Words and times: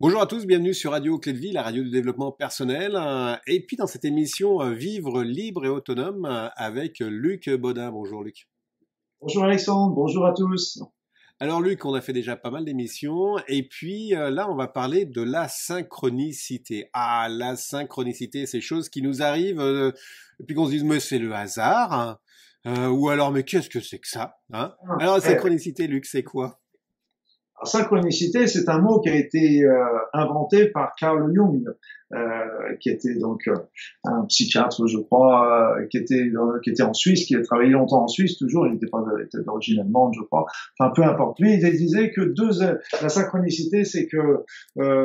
Bonjour 0.00 0.22
à 0.22 0.28
tous, 0.28 0.46
bienvenue 0.46 0.74
sur 0.74 0.92
Radio 0.92 1.18
Clé 1.18 1.32
de 1.32 1.38
Vie, 1.38 1.50
la 1.50 1.64
radio 1.64 1.82
du 1.82 1.90
développement 1.90 2.30
personnel. 2.30 2.96
Et 3.48 3.66
puis 3.66 3.76
dans 3.76 3.88
cette 3.88 4.04
émission 4.04 4.60
euh, 4.60 4.70
Vivre 4.70 5.24
libre 5.24 5.64
et 5.64 5.68
autonome 5.68 6.24
euh, 6.24 6.48
avec 6.54 7.00
Luc 7.00 7.50
Baudin. 7.50 7.90
Bonjour 7.90 8.22
Luc. 8.22 8.48
Bonjour 9.20 9.42
Alexandre, 9.42 9.96
bonjour 9.96 10.24
à 10.24 10.32
tous. 10.32 10.80
Alors 11.40 11.60
Luc, 11.60 11.84
on 11.84 11.94
a 11.94 12.00
fait 12.00 12.12
déjà 12.12 12.36
pas 12.36 12.52
mal 12.52 12.64
d'émissions 12.64 13.38
et 13.48 13.66
puis 13.66 14.14
euh, 14.14 14.30
là 14.30 14.48
on 14.48 14.54
va 14.54 14.68
parler 14.68 15.04
de 15.04 15.20
la 15.20 15.48
synchronicité. 15.48 16.90
Ah, 16.92 17.26
la 17.28 17.56
synchronicité, 17.56 18.46
ces 18.46 18.60
choses 18.60 18.88
qui 18.90 19.02
nous 19.02 19.20
arrivent 19.20 19.92
et 20.38 20.44
puis 20.44 20.54
qu'on 20.54 20.66
se 20.66 20.70
dise 20.70 20.84
mais 20.84 21.00
c'est 21.00 21.18
le 21.18 21.34
hasard. 21.34 22.18
Hein. 22.64 22.88
ou 22.90 23.08
alors 23.08 23.32
mais 23.32 23.42
qu'est-ce 23.42 23.68
que 23.68 23.80
c'est 23.80 23.98
que 23.98 24.06
ça 24.06 24.36
hein? 24.52 24.74
Ah, 24.88 24.96
Alors 25.00 25.16
la 25.16 25.22
synchronicité, 25.22 25.88
Luc, 25.88 26.06
c'est 26.06 26.22
quoi? 26.22 26.60
Synchronicité, 27.64 28.46
c'est 28.46 28.68
un 28.68 28.78
mot 28.78 29.00
qui 29.00 29.08
a 29.08 29.14
été 29.14 29.64
euh, 29.64 29.74
inventé 30.12 30.66
par 30.66 30.92
Carl 30.98 31.32
Jung, 31.34 31.64
euh, 32.14 32.16
qui 32.80 32.88
était 32.88 33.16
donc 33.16 33.48
euh, 33.48 33.54
un 34.04 34.24
psychiatre, 34.26 34.86
je 34.86 34.98
crois, 34.98 35.76
qui 35.90 35.98
était 35.98 36.30
qui 36.62 36.70
était 36.70 36.82
en 36.82 36.94
Suisse, 36.94 37.26
qui 37.26 37.36
a 37.36 37.42
travaillé 37.42 37.70
longtemps 37.70 38.04
en 38.04 38.08
Suisse, 38.08 38.38
toujours, 38.38 38.66
il 38.66 38.74
n'était 38.74 38.86
pas 38.86 39.04
était 39.22 39.42
d'origine 39.42 39.80
allemande, 39.80 40.14
je 40.16 40.22
crois. 40.22 40.46
Enfin, 40.78 40.92
peu 40.94 41.02
importe. 41.02 41.40
Lui, 41.40 41.54
il 41.54 41.60
disait 41.60 42.10
que 42.10 42.20
deux, 42.20 42.50
la 43.02 43.08
synchronicité, 43.08 43.84
c'est 43.84 44.06
que 44.06 44.44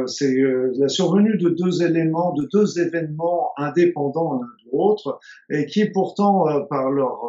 c'est 0.08 0.36
la 0.78 0.90
survenue 0.90 1.38
de 1.38 1.50
deux 1.50 1.84
éléments, 1.84 2.34
de 2.34 2.48
deux 2.52 2.80
événements 2.80 3.52
indépendants 3.58 4.34
l'un 4.34 4.48
de 4.48 4.72
l'autre, 4.72 5.20
et 5.50 5.66
qui 5.66 5.86
pourtant, 5.86 6.46
par 6.70 6.90
leur 6.90 7.20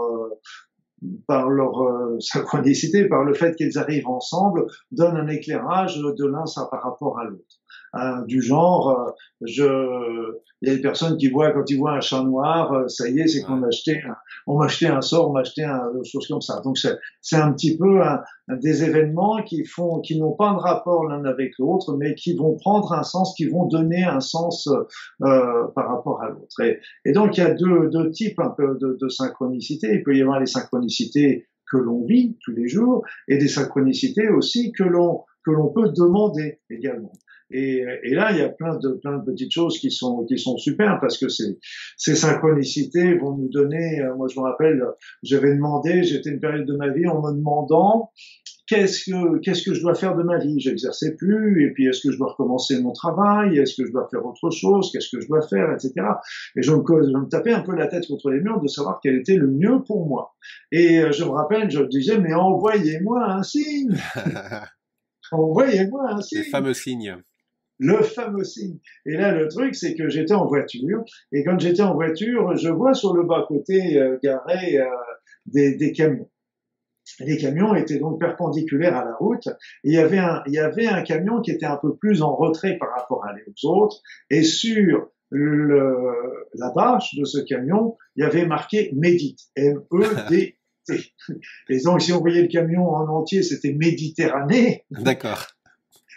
par 1.27 1.49
leur 1.49 1.83
euh, 1.83 2.17
synchronicité, 2.21 3.09
par 3.09 3.25
le 3.25 3.35
fait 3.35 3.55
qu'ils 3.57 3.79
arrivent 3.79 4.09
ensemble, 4.09 4.67
donnent 4.91 5.17
un 5.17 5.29
éclairage 5.29 5.99
de 5.99 6.27
l'un 6.27 6.45
par 6.71 6.83
rapport 6.83 7.19
à 7.19 7.25
l'autre. 7.25 7.61
Hein, 7.97 8.23
du 8.27 8.43
genre, 8.43 8.91
euh, 8.91 9.13
je, 9.43 9.63
il 10.63 10.69
y 10.69 10.73
a 10.73 10.75
des 10.75 10.81
personnes 10.81 11.17
qui 11.17 11.29
voient 11.29 11.53
quand 11.53 11.71
ils 11.71 11.79
voient 11.79 11.93
un 11.93 12.01
chat 12.01 12.25
noir, 12.25 12.73
euh, 12.73 12.89
ça 12.89 13.09
y 13.09 13.21
est, 13.21 13.29
c'est 13.29 13.43
qu'on 13.43 13.63
a 13.63 13.69
acheté, 13.69 14.01
un, 14.03 14.17
on 14.49 14.59
m'a 14.59 14.65
acheté 14.65 14.89
un 14.89 15.01
sort, 15.01 15.31
on 15.31 15.33
m'a 15.33 15.41
acheté 15.41 15.63
un 15.63 15.81
chose 16.03 16.27
comme 16.27 16.41
ça. 16.41 16.61
Donc 16.65 16.77
c'est 16.77 17.37
un 17.37 17.53
petit 17.53 17.79
peu 17.79 18.03
un, 18.03 18.21
des 18.49 18.83
événements 18.83 19.45
qui 19.45 19.65
font, 19.65 20.01
qui 20.01 20.19
n'ont 20.19 20.33
pas 20.33 20.53
de 20.55 20.59
rapport 20.59 21.05
l'un 21.07 21.25
avec 21.25 21.53
l'autre, 21.61 21.97
mais 21.97 22.17
qui 22.17 22.35
vont 22.35 22.57
prendre 22.57 22.93
un 22.93 23.05
sens, 23.05 23.33
qui 23.37 23.47
vont 23.47 23.67
donner 23.67 24.03
un 24.03 24.21
sens 24.21 24.67
euh, 25.23 25.65
par 25.77 25.89
rapport 25.89 26.21
à 26.21 26.31
l'autre. 26.31 26.61
Et, 26.63 26.81
et, 27.05 27.13
donc 27.13 27.37
il 27.37 27.45
y 27.45 27.47
a 27.47 27.55
deux, 27.55 27.91
deux 27.91 28.11
types 28.11 28.41
un 28.41 28.51
peu 28.51 28.77
de, 28.81 28.99
de 29.01 29.09
synchronicité. 29.09 29.95
Il 29.95 30.03
peut 30.03 30.17
y 30.17 30.23
avoir 30.23 30.41
les 30.41 30.47
synchronicités 30.47 31.47
que 31.71 31.77
l'on 31.77 32.05
vit 32.05 32.37
tous 32.45 32.53
les 32.53 32.67
jours 32.67 33.05
et 33.29 33.39
des 33.39 33.49
synchronicités 33.49 34.29
aussi 34.31 34.73
que 34.73 34.83
l'on 34.83 35.23
que 35.45 35.51
l'on 35.51 35.69
peut 35.69 35.91
demander 35.91 36.61
également. 36.71 37.13
Et, 37.57 37.85
et, 38.03 38.15
là, 38.15 38.33
il 38.33 38.39
y 38.39 38.43
a 38.43 38.49
plein 38.49 38.77
de, 38.79 38.95
plein 39.01 39.19
de 39.19 39.25
petites 39.25 39.53
choses 39.53 39.79
qui 39.79 39.93
sont, 39.93 40.25
qui 40.25 40.39
sont 40.39 40.59
super 40.59 40.99
parce 41.01 41.19
que 41.19 41.29
ces, 41.29 41.59
ces 41.97 42.17
synchronicités 42.17 43.17
vont 43.17 43.37
nous 43.37 43.49
donner, 43.49 44.01
euh, 44.01 44.17
moi 44.17 44.27
je 44.29 44.41
me 44.41 44.45
rappelle, 44.45 44.83
j'avais 45.23 45.55
demandé, 45.55 46.03
j'étais 46.03 46.31
une 46.31 46.41
période 46.41 46.67
de 46.67 46.77
ma 46.77 46.89
vie 46.89 47.07
en 47.07 47.23
me 47.23 47.33
demandant 47.33 48.11
qu'est-ce 48.67 49.05
que, 49.05 49.39
qu'est-ce 49.39 49.63
que 49.63 49.73
je 49.73 49.81
dois 49.81 49.95
faire 49.95 50.17
de 50.17 50.25
ma 50.25 50.39
vie? 50.39 50.59
J'exerçais 50.59 51.15
plus, 51.15 51.65
et 51.65 51.73
puis 51.73 51.87
est-ce 51.87 52.01
que 52.01 52.11
je 52.11 52.19
dois 52.19 52.31
recommencer 52.31 52.81
mon 52.83 52.93
travail? 52.93 53.57
Est-ce 53.59 53.81
que 53.81 53.87
je 53.87 53.93
dois 53.93 54.09
faire 54.11 54.27
autre 54.27 54.51
chose? 54.51 54.91
Qu'est-ce 54.91 55.15
que 55.15 55.23
je 55.23 55.29
dois 55.29 55.47
faire? 55.47 55.73
Etc. 55.73 55.93
Et 56.57 56.63
je 56.63 56.73
me, 56.73 56.79
je 56.79 57.17
me 57.17 57.29
tapais 57.29 57.53
un 57.53 57.61
peu 57.61 57.77
la 57.77 57.87
tête 57.87 58.07
contre 58.09 58.31
les 58.31 58.41
murs 58.41 58.61
de 58.61 58.69
savoir 58.69 58.99
quel 59.03 59.17
était 59.17 59.37
le 59.37 59.49
mieux 59.49 59.83
pour 59.87 60.09
moi. 60.09 60.35
Et 60.73 60.99
euh, 60.99 61.13
je 61.13 61.25
me 61.25 61.31
rappelle, 61.31 61.71
je 61.71 61.83
disais, 61.83 62.19
mais 62.19 62.35
envoyez-moi 62.35 63.25
un 63.25 63.43
signe 63.43 63.97
Envoyez-moi 65.33 66.11
un 66.11 66.21
signe. 66.21 66.39
Les 66.41 66.45
fameux 66.45 66.75
signes 66.75 67.17
le 67.79 68.03
fameux 68.03 68.45
signe. 68.45 68.79
Et 69.07 69.13
là, 69.13 69.33
le 69.33 69.49
truc, 69.49 69.75
c'est 69.75 69.95
que 69.95 70.09
j'étais 70.09 70.35
en 70.35 70.47
voiture, 70.47 71.05
et 71.33 71.45
quand 71.45 71.59
j'étais 71.59 71.83
en 71.83 71.95
voiture, 71.95 72.57
je 72.57 72.69
vois 72.69 72.95
sur 72.95 73.15
le 73.15 73.25
bas-côté 73.25 73.99
euh, 73.99 74.19
garé 74.23 74.79
euh, 74.79 74.85
des, 75.47 75.77
des, 75.77 75.93
camions. 75.93 76.31
Les 77.21 77.37
camions 77.37 77.75
étaient 77.75 77.99
donc 77.99 78.21
perpendiculaires 78.21 78.97
à 78.97 79.05
la 79.05 79.15
route. 79.17 79.47
Et 79.85 79.91
il 79.91 79.93
y 79.93 79.99
avait 79.99 80.19
un, 80.19 80.43
il 80.47 80.55
y 80.55 80.59
avait 80.59 80.87
un 80.87 81.03
camion 81.03 81.41
qui 81.41 81.51
était 81.51 81.67
un 81.67 81.77
peu 81.77 81.97
plus 81.97 82.23
en 82.23 82.35
retrait 82.35 82.79
par 82.79 82.91
rapport 82.91 83.25
à 83.25 83.35
aux 83.35 83.69
autres, 83.69 84.01
et 84.31 84.43
sur 84.43 85.11
le, 85.31 86.47
la 86.55 86.71
bâche 86.71 87.15
de 87.17 87.25
ce 87.25 87.39
camion, 87.39 87.97
il 88.17 88.23
y 88.23 88.25
avait 88.25 88.47
marqué 88.47 88.91
Médite, 88.95 89.41
M-E-D. 89.57 90.29
T. 90.29 90.59
Et 91.71 91.81
donc, 91.81 92.03
si 92.03 92.13
on 92.13 92.21
voyait 92.21 92.43
le 92.43 92.49
camion 92.49 92.91
en 92.91 93.09
entier, 93.09 93.43
c'était 93.43 93.73
Méditerranée. 93.73 94.85
D'accord. 94.91 95.54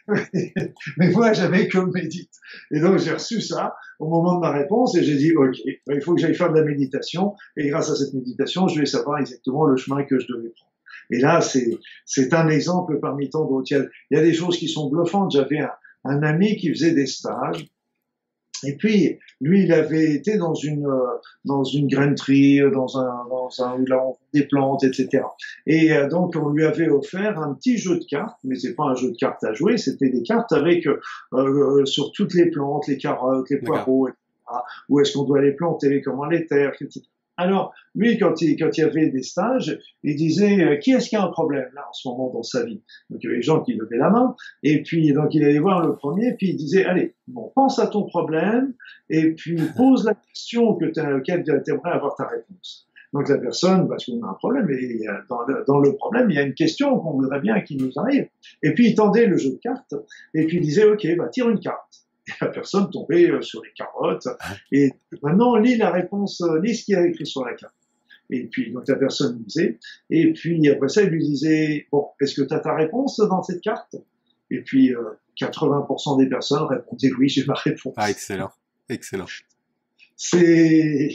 mais 0.97 1.11
moi, 1.11 1.33
j'avais 1.33 1.67
que 1.67 1.77
médite. 1.79 2.31
Et 2.71 2.79
donc, 2.79 2.99
j'ai 2.99 3.11
reçu 3.11 3.41
ça 3.41 3.75
au 3.99 4.07
moment 4.07 4.35
de 4.35 4.39
ma 4.39 4.51
réponse 4.51 4.95
et 4.95 5.03
j'ai 5.03 5.15
dit, 5.15 5.35
OK, 5.35 5.57
il 5.65 6.01
faut 6.01 6.15
que 6.15 6.21
j'aille 6.21 6.35
faire 6.35 6.51
de 6.51 6.59
la 6.59 6.65
méditation. 6.65 7.35
Et 7.57 7.67
grâce 7.67 7.89
à 7.89 7.95
cette 7.95 8.13
méditation, 8.13 8.67
je 8.67 8.79
vais 8.79 8.85
savoir 8.85 9.19
exactement 9.19 9.65
le 9.65 9.75
chemin 9.75 10.03
que 10.03 10.19
je 10.19 10.27
devais 10.27 10.49
prendre. 10.49 10.71
Et 11.09 11.19
là, 11.19 11.41
c'est, 11.41 11.77
c'est 12.05 12.33
un 12.33 12.49
exemple 12.49 12.99
parmi 12.99 13.29
tant 13.29 13.45
d'autres. 13.45 13.71
Il 13.71 14.17
y 14.17 14.19
a 14.19 14.23
des 14.23 14.33
choses 14.33 14.57
qui 14.57 14.67
sont 14.67 14.89
bluffantes. 14.89 15.31
J'avais 15.31 15.59
un, 15.59 15.71
un 16.03 16.23
ami 16.23 16.55
qui 16.57 16.69
faisait 16.69 16.93
des 16.93 17.05
stages 17.05 17.65
et 18.63 18.75
puis, 18.75 19.19
lui, 19.41 19.63
il 19.63 19.73
avait 19.73 20.13
été 20.13 20.37
dans 20.37 20.53
une 20.53 20.85
euh, 20.85 21.17
dans 21.45 21.63
une 21.63 21.87
grainerie, 21.87 22.61
euh, 22.61 22.71
dans 22.71 22.97
un 22.97 23.25
dans 23.29 23.49
un 23.59 23.79
où 23.79 23.85
là 23.85 24.03
on 24.05 24.15
des 24.33 24.45
plantes, 24.45 24.83
etc. 24.83 25.23
Et 25.65 25.93
euh, 25.93 26.07
donc 26.07 26.35
on 26.35 26.49
lui 26.49 26.65
avait 26.65 26.89
offert 26.89 27.39
un 27.39 27.53
petit 27.53 27.77
jeu 27.77 27.97
de 27.99 28.03
cartes, 28.05 28.39
mais 28.43 28.55
c'est 28.55 28.75
pas 28.75 28.85
un 28.85 28.95
jeu 28.95 29.11
de 29.11 29.17
cartes 29.17 29.43
à 29.43 29.53
jouer, 29.53 29.77
c'était 29.77 30.09
des 30.09 30.23
cartes 30.23 30.51
avec 30.51 30.87
euh, 31.33 31.85
sur 31.85 32.11
toutes 32.11 32.33
les 32.33 32.49
plantes, 32.49 32.87
les 32.87 32.97
carottes, 32.97 33.49
les 33.49 33.57
poireaux, 33.57 34.07
etc. 34.07 34.21
Où 34.89 34.99
est-ce 34.99 35.13
qu'on 35.13 35.23
doit 35.23 35.41
les 35.41 35.51
planter, 35.51 36.01
comment 36.01 36.25
les 36.25 36.45
terre, 36.45 36.73
etc. 36.79 37.01
Alors, 37.37 37.73
lui, 37.93 38.17
quand 38.17 38.41
il, 38.41 38.57
quand 38.57 38.75
il 38.77 38.81
y 38.81 38.83
avait 38.83 39.09
des 39.09 39.21
stages, 39.21 39.77
il 40.03 40.15
disait, 40.15 40.59
euh, 40.63 40.75
qui 40.77 40.91
est-ce 40.91 41.09
qui 41.09 41.15
a 41.15 41.23
un 41.23 41.29
problème 41.29 41.69
là 41.75 41.85
en 41.87 41.93
ce 41.93 42.07
moment 42.07 42.31
dans 42.33 42.41
sa 42.41 42.65
vie? 42.65 42.81
Donc, 43.11 43.19
il 43.21 43.25
y 43.25 43.27
avait 43.27 43.37
des 43.37 43.43
gens 43.43 43.61
qui 43.61 43.75
levaient 43.75 43.97
la 43.97 44.09
main, 44.09 44.35
et 44.63 44.81
puis, 44.81 45.13
donc, 45.13 45.35
il 45.35 45.43
allait 45.43 45.59
voir 45.59 45.85
le 45.85 45.95
premier, 45.95 46.33
puis 46.33 46.49
il 46.49 46.57
disait, 46.57 46.85
allez, 46.85 47.15
bon, 47.27 47.51
pense 47.55 47.77
à 47.77 47.87
ton 47.87 48.03
problème, 48.03 48.73
et 49.09 49.33
puis 49.33 49.55
pose 49.77 50.05
la 50.05 50.15
question 50.15 50.73
que 50.75 50.85
auquel 51.17 51.43
tu 51.43 51.51
aimerais 51.71 51.91
avoir 51.91 52.15
ta 52.15 52.27
réponse. 52.27 52.87
Donc, 53.13 53.29
la 53.29 53.37
personne, 53.37 53.87
parce 53.87 54.05
qu'on 54.05 54.21
a 54.23 54.29
un 54.29 54.33
problème, 54.33 54.67
et 54.71 55.05
dans 55.29 55.43
le, 55.47 55.63
dans 55.67 55.79
le 55.79 55.95
problème, 55.95 56.31
il 56.31 56.35
y 56.35 56.39
a 56.39 56.43
une 56.43 56.55
question 56.55 56.99
qu'on 56.99 57.11
voudrait 57.11 57.39
bien 57.39 57.61
qu'il 57.61 57.77
nous 57.77 57.91
arrive. 57.97 58.27
Et 58.63 58.73
puis, 58.73 58.89
il 58.89 58.95
tendait 58.95 59.27
le 59.27 59.37
jeu 59.37 59.51
de 59.51 59.59
cartes, 59.59 59.93
et 60.33 60.47
puis 60.47 60.57
il 60.57 60.63
disait, 60.63 60.85
OK, 60.85 61.07
bah, 61.17 61.27
tire 61.29 61.49
une 61.49 61.59
carte 61.59 62.06
et 62.27 62.31
la 62.41 62.47
personne 62.47 62.89
tombait 62.89 63.29
euh, 63.29 63.41
sur 63.41 63.61
les 63.63 63.71
carottes. 63.71 64.27
Et 64.71 64.91
maintenant, 65.21 65.55
lis 65.55 65.77
la 65.77 65.91
réponse, 65.91 66.41
euh, 66.41 66.59
lis 66.61 66.75
ce 66.75 66.85
qu'il 66.85 66.93
y 66.93 66.97
a 66.97 67.05
écrit 67.05 67.25
sur 67.25 67.45
la 67.45 67.53
carte. 67.53 67.73
Et 68.29 68.45
puis, 68.47 68.71
donc 68.73 68.87
la 68.87 68.95
personne 68.95 69.41
lisait. 69.45 69.79
Et 70.09 70.33
puis, 70.33 70.67
après 70.69 70.89
ça, 70.89 71.03
il 71.03 71.09
lui 71.09 71.23
disait, 71.23 71.87
bon, 71.91 72.07
est-ce 72.19 72.35
que 72.35 72.45
tu 72.45 72.53
as 72.53 72.59
ta 72.59 72.75
réponse 72.75 73.19
dans 73.19 73.41
cette 73.41 73.61
carte? 73.61 73.95
Et 74.51 74.61
puis, 74.61 74.93
80% 75.39 76.13
euh, 76.13 76.23
des 76.23 76.29
personnes 76.29 76.63
répondaient, 76.63 77.11
oui, 77.17 77.29
j'ai 77.29 77.45
ma 77.45 77.53
réponse. 77.53 77.93
Ah, 77.95 78.09
excellent, 78.09 78.51
excellent. 78.89 79.25
C'est, 80.19 81.09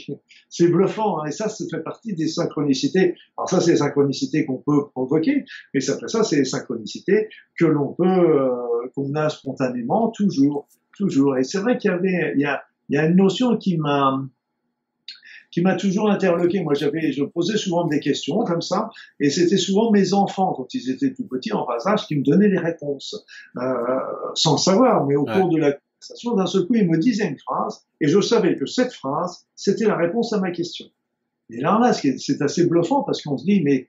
c'est 0.49 0.69
bluffant, 0.69 1.19
hein. 1.19 1.25
et 1.25 1.31
ça, 1.31 1.49
ça 1.49 1.65
fait 1.69 1.83
partie 1.83 2.13
des 2.13 2.29
synchronicités. 2.29 3.15
Alors 3.37 3.49
ça, 3.49 3.59
c'est 3.59 3.71
les 3.71 3.77
synchronicités 3.77 4.45
qu'on 4.45 4.63
peut 4.65 4.87
provoquer, 4.91 5.43
mais 5.73 5.89
après 5.89 6.07
ça, 6.07 6.23
c'est 6.23 6.37
les 6.37 6.45
synchronicités 6.45 7.27
que 7.59 7.65
l'on 7.65 7.93
peut, 7.93 8.49
qu'on 8.95 9.13
a 9.15 9.27
spontanément 9.27 10.09
toujours 10.11 10.69
toujours. 10.97 11.37
Et 11.37 11.43
c'est 11.43 11.59
vrai 11.59 11.77
qu'il 11.77 11.91
y 11.91 11.93
avait, 11.93 12.33
il 12.35 12.41
y 12.41 12.45
a, 12.45 12.63
il 12.89 12.95
y 12.95 12.97
a 12.97 13.05
une 13.05 13.15
notion 13.15 13.57
qui 13.57 13.77
m'a, 13.77 14.23
qui 15.51 15.61
m'a 15.61 15.75
toujours 15.75 16.09
interloqué. 16.09 16.61
Moi, 16.63 16.73
j'avais, 16.73 17.11
je 17.11 17.23
posais 17.23 17.57
souvent 17.57 17.85
des 17.85 17.99
questions 17.99 18.43
comme 18.43 18.61
ça, 18.61 18.89
et 19.19 19.29
c'était 19.29 19.57
souvent 19.57 19.91
mes 19.91 20.13
enfants, 20.13 20.53
quand 20.53 20.73
ils 20.73 20.89
étaient 20.89 21.13
tout 21.13 21.27
petits, 21.27 21.53
en 21.53 21.65
bas 21.65 21.77
âge, 21.85 22.07
qui 22.07 22.15
me 22.15 22.23
donnaient 22.23 22.49
les 22.49 22.59
réponses, 22.59 23.23
euh, 23.57 23.99
sans 24.33 24.57
savoir, 24.57 25.05
mais 25.05 25.15
au 25.15 25.25
cours 25.25 25.49
de 25.49 25.57
la 25.57 25.73
conversation, 25.73 26.35
d'un 26.35 26.47
seul 26.47 26.65
coup, 26.65 26.75
ils 26.75 26.89
me 26.89 26.97
disaient 26.97 27.27
une 27.27 27.37
phrase, 27.37 27.85
et 28.01 28.07
je 28.07 28.19
savais 28.19 28.55
que 28.55 28.65
cette 28.65 28.93
phrase, 28.93 29.45
c'était 29.55 29.85
la 29.85 29.95
réponse 29.95 30.33
à 30.33 30.39
ma 30.39 30.51
question. 30.51 30.87
Et 31.49 31.61
là, 31.61 31.77
là, 31.79 31.93
c'est 31.93 32.41
assez 32.41 32.65
bluffant 32.65 33.03
parce 33.03 33.21
qu'on 33.21 33.37
se 33.37 33.45
dit, 33.45 33.61
mais 33.61 33.87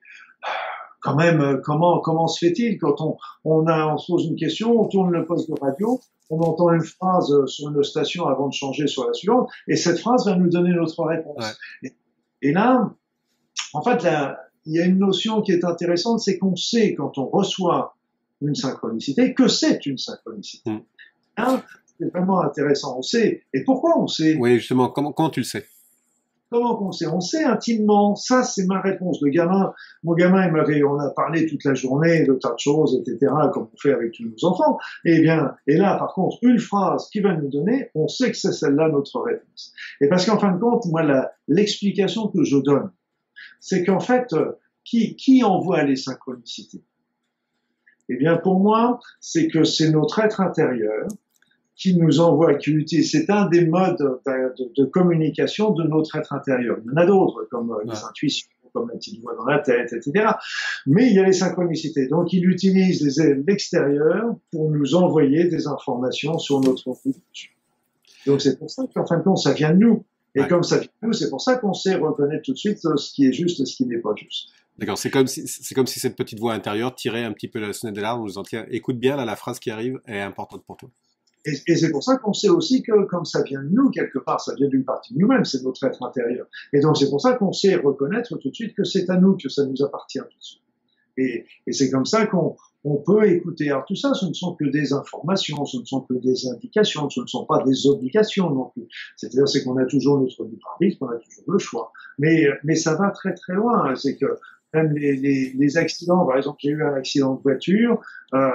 quand 1.00 1.16
même, 1.16 1.60
comment, 1.64 2.00
comment 2.00 2.26
se 2.26 2.44
fait-il 2.44 2.78
quand 2.78 3.00
on, 3.00 3.16
on, 3.44 3.66
a, 3.66 3.94
on 3.94 3.96
se 3.96 4.12
pose 4.12 4.26
une 4.26 4.36
question, 4.36 4.78
on 4.80 4.86
tourne 4.86 5.12
le 5.12 5.24
poste 5.24 5.48
de 5.48 5.54
radio, 5.58 6.00
on 6.30 6.40
entend 6.40 6.72
une 6.72 6.84
phrase 6.84 7.30
euh, 7.32 7.46
sur 7.46 7.68
une 7.68 7.82
station 7.84 8.26
avant 8.26 8.48
de 8.48 8.54
changer 8.54 8.86
sur 8.86 9.06
la 9.06 9.12
suivante, 9.12 9.50
et 9.68 9.76
cette 9.76 9.98
phrase 9.98 10.26
va 10.26 10.36
nous 10.36 10.48
donner 10.48 10.72
notre 10.72 11.02
réponse. 11.04 11.44
Et, 12.42 12.52
là, 12.52 12.90
en 13.72 13.82
fait, 13.82 14.06
il 14.66 14.72
y 14.74 14.80
a 14.80 14.84
une 14.84 14.98
notion 14.98 15.42
qui 15.42 15.52
est 15.52 15.64
intéressante, 15.64 16.20
c'est 16.20 16.38
qu'on 16.38 16.56
sait 16.56 16.94
quand 16.94 17.18
on 17.18 17.26
reçoit 17.26 17.96
une 18.42 18.54
synchronicité 18.54 19.34
que 19.34 19.48
c'est 19.48 19.86
une 19.86 19.98
synchronicité. 19.98 20.70
Mm. 20.70 20.80
Hein, 21.38 21.62
c'est 21.98 22.12
vraiment 22.12 22.40
intéressant. 22.40 22.98
On 22.98 23.02
sait. 23.02 23.44
Et 23.52 23.64
pourquoi 23.64 23.98
on 23.98 24.06
sait? 24.06 24.36
Oui, 24.38 24.58
justement. 24.58 24.88
Comment, 24.88 25.12
comment 25.12 25.30
tu 25.30 25.40
le 25.40 25.44
sais? 25.44 25.66
Comment 26.54 26.76
qu'on 26.76 26.92
sait 26.92 27.08
On 27.08 27.18
sait 27.18 27.42
intimement. 27.42 28.14
Ça, 28.14 28.44
c'est 28.44 28.64
ma 28.66 28.80
réponse. 28.80 29.20
Le 29.20 29.30
gamin, 29.30 29.72
mon 30.04 30.14
gamin, 30.14 30.46
il 30.46 30.52
m'avait, 30.52 30.84
on 30.84 31.00
a 31.00 31.10
parlé 31.10 31.46
toute 31.46 31.64
la 31.64 31.74
journée 31.74 32.24
de 32.24 32.34
tas 32.34 32.52
de 32.52 32.60
choses, 32.60 32.96
etc., 32.96 33.32
comme 33.52 33.70
on 33.74 33.76
fait 33.76 33.92
avec 33.92 34.12
tous 34.12 34.22
nos 34.22 34.48
enfants. 34.48 34.78
Eh 35.04 35.20
bien, 35.20 35.56
et 35.66 35.76
là, 35.76 35.96
par 35.98 36.14
contre, 36.14 36.38
une 36.42 36.60
phrase 36.60 37.08
qu'il 37.10 37.24
va 37.24 37.34
nous 37.34 37.48
donner, 37.48 37.90
on 37.96 38.06
sait 38.06 38.30
que 38.30 38.36
c'est 38.36 38.52
celle-là 38.52 38.88
notre 38.88 39.20
réponse. 39.20 39.72
Et 40.00 40.06
parce 40.06 40.26
qu'en 40.26 40.38
fin 40.38 40.52
de 40.52 40.60
compte, 40.60 40.86
moi, 40.86 41.28
l'explication 41.48 42.28
que 42.28 42.44
je 42.44 42.58
donne, 42.58 42.92
c'est 43.58 43.84
qu'en 43.84 43.98
fait, 43.98 44.32
euh, 44.32 44.52
qui, 44.84 45.16
qui 45.16 45.42
envoie 45.42 45.82
les 45.82 45.96
synchronicités? 45.96 46.84
Eh 48.08 48.14
bien, 48.14 48.36
pour 48.36 48.60
moi, 48.60 49.00
c'est 49.18 49.48
que 49.48 49.64
c'est 49.64 49.90
notre 49.90 50.20
être 50.20 50.40
intérieur 50.40 51.08
qui 51.76 51.96
nous 51.96 52.20
envoie, 52.20 52.54
qui 52.54 52.70
utilise. 52.70 53.10
C'est 53.10 53.30
un 53.30 53.48
des 53.48 53.66
modes 53.66 53.98
de, 53.98 54.72
de, 54.76 54.84
communication 54.84 55.72
de 55.72 55.84
notre 55.84 56.16
être 56.16 56.32
intérieur. 56.32 56.78
Il 56.84 56.90
y 56.90 56.94
en 56.94 56.96
a 56.96 57.06
d'autres, 57.06 57.46
comme 57.50 57.72
euh, 57.72 57.84
les 57.84 58.04
intuitions, 58.04 58.48
comme 58.72 58.88
la 58.88 58.94
petite 58.94 59.20
voix 59.20 59.34
dans 59.34 59.44
la 59.44 59.58
tête, 59.58 59.92
etc. 59.92 60.32
Mais 60.86 61.08
il 61.08 61.14
y 61.14 61.18
a 61.18 61.24
les 61.24 61.32
synchronicités. 61.32 62.06
Donc, 62.08 62.32
il 62.32 62.48
utilise 62.48 63.02
l'extérieur 63.46 64.36
pour 64.50 64.70
nous 64.70 64.94
envoyer 64.94 65.44
des 65.44 65.66
informations 65.66 66.38
sur 66.38 66.60
notre 66.60 66.90
route. 66.90 67.16
Donc, 68.26 68.40
c'est 68.40 68.58
pour 68.58 68.70
ça 68.70 68.84
qu'en 68.94 69.06
fin 69.06 69.18
de 69.18 69.22
compte, 69.22 69.38
ça 69.38 69.52
vient 69.52 69.72
de 69.72 69.78
nous. 69.78 70.04
Et 70.36 70.46
comme 70.48 70.64
ça 70.64 70.78
vient 70.78 70.88
de 71.02 71.06
nous, 71.08 71.12
c'est 71.12 71.30
pour 71.30 71.40
ça 71.40 71.56
qu'on 71.56 71.74
sait 71.74 71.94
reconnaître 71.94 72.42
tout 72.42 72.52
de 72.52 72.58
suite 72.58 72.78
ce 72.78 73.12
qui 73.12 73.26
est 73.26 73.32
juste 73.32 73.60
et 73.60 73.66
ce 73.66 73.76
qui 73.76 73.86
n'est 73.86 73.98
pas 73.98 74.14
juste. 74.16 74.48
D'accord, 74.76 74.98
c'est 74.98 75.10
comme 75.10 75.28
si 75.28 75.46
c'est 75.46 75.74
comme 75.74 75.86
si 75.86 76.00
cette 76.00 76.16
petite 76.16 76.40
voix 76.40 76.52
intérieure 76.52 76.92
tirait 76.94 77.22
un 77.22 77.32
petit 77.32 77.46
peu 77.46 77.60
la 77.60 77.72
sonnette 77.72 77.94
d'alarme 77.94 78.18
en 78.18 78.22
nous 78.22 78.28
disant 78.28 78.42
tiens, 78.42 78.66
écoute 78.70 78.98
bien 78.98 79.14
là, 79.14 79.24
la 79.24 79.36
phrase 79.36 79.60
qui 79.60 79.70
arrive 79.70 80.00
est 80.06 80.18
importante 80.18 80.64
pour 80.66 80.76
toi. 80.76 80.90
Et, 81.44 81.52
et 81.66 81.76
c'est 81.76 81.90
pour 81.90 82.02
ça 82.02 82.16
qu'on 82.16 82.32
sait 82.32 82.48
aussi 82.48 82.82
que 82.82 83.04
comme 83.06 83.24
ça 83.24 83.42
vient 83.42 83.62
de 83.62 83.68
nous 83.68 83.90
quelque 83.90 84.18
part, 84.18 84.40
ça 84.40 84.54
vient 84.54 84.68
d'une 84.68 84.84
partie 84.84 85.14
de 85.14 85.18
nous-mêmes, 85.18 85.44
c'est 85.44 85.62
notre 85.62 85.84
être 85.84 86.02
intérieur. 86.02 86.46
Et 86.72 86.80
donc 86.80 86.96
c'est 86.96 87.10
pour 87.10 87.20
ça 87.20 87.34
qu'on 87.34 87.52
sait 87.52 87.76
reconnaître 87.76 88.36
tout 88.38 88.50
de 88.50 88.54
suite 88.54 88.74
que 88.74 88.84
c'est 88.84 89.08
à 89.10 89.16
nous 89.16 89.36
que 89.36 89.48
ça 89.48 89.64
nous 89.66 89.82
appartient 89.82 90.18
tout 90.18 90.38
de 90.38 90.42
suite. 90.42 90.60
Et, 91.16 91.46
et 91.66 91.72
c'est 91.72 91.90
comme 91.90 92.06
ça 92.06 92.26
qu'on 92.26 92.56
on 92.84 92.96
peut 92.96 93.26
écouter. 93.28 93.70
Alors 93.70 93.84
tout 93.86 93.96
ça, 93.96 94.12
ce 94.14 94.26
ne 94.26 94.34
sont 94.34 94.54
que 94.54 94.64
des 94.64 94.92
informations, 94.92 95.64
ce 95.64 95.78
ne 95.78 95.84
sont 95.84 96.02
que 96.02 96.14
des 96.14 96.46
indications, 96.48 97.08
ce 97.08 97.20
ne 97.20 97.26
sont 97.26 97.46
pas 97.46 97.62
des 97.64 97.86
obligations 97.86 98.50
non 98.50 98.70
plus. 98.74 98.86
C'est-à-dire 99.16 99.48
c'est 99.48 99.64
qu'on 99.64 99.78
a 99.78 99.86
toujours 99.86 100.20
notre 100.20 100.44
libre 100.44 100.68
arbitre, 100.72 100.98
qu'on 100.98 101.08
a 101.08 101.16
toujours 101.16 101.44
le 101.50 101.58
choix. 101.58 101.92
Mais, 102.18 102.46
mais 102.62 102.74
ça 102.76 102.94
va 102.94 103.10
très 103.10 103.34
très 103.34 103.54
loin. 103.54 103.94
C'est 103.96 104.16
que 104.16 104.26
même 104.74 104.92
les, 104.92 105.16
les, 105.16 105.52
les, 105.54 105.76
accidents, 105.78 106.26
par 106.26 106.36
exemple, 106.36 106.58
j'ai 106.60 106.70
eu 106.70 106.82
un 106.82 106.94
accident 106.94 107.34
de 107.34 107.42
voiture, 107.42 108.00
euh, 108.34 108.50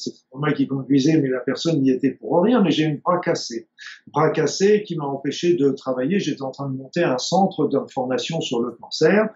c'est 0.00 0.12
moi 0.34 0.52
qui 0.52 0.66
conduisais, 0.66 1.20
mais 1.20 1.28
la 1.28 1.40
personne 1.40 1.80
n'y 1.80 1.90
était 1.90 2.10
pour 2.10 2.42
rien, 2.42 2.62
mais 2.62 2.70
j'ai 2.70 2.84
une 2.84 2.98
bras 2.98 3.18
cassé. 3.18 3.68
Bras 4.08 4.30
cassé 4.30 4.82
qui 4.82 4.96
m'a 4.96 5.04
empêché 5.04 5.54
de 5.54 5.70
travailler. 5.70 6.18
J'étais 6.18 6.42
en 6.42 6.50
train 6.50 6.68
de 6.68 6.76
monter 6.76 7.02
un 7.02 7.18
centre 7.18 7.68
d'information 7.68 8.40
sur 8.40 8.62
le 8.62 8.72
cancer. 8.72 9.28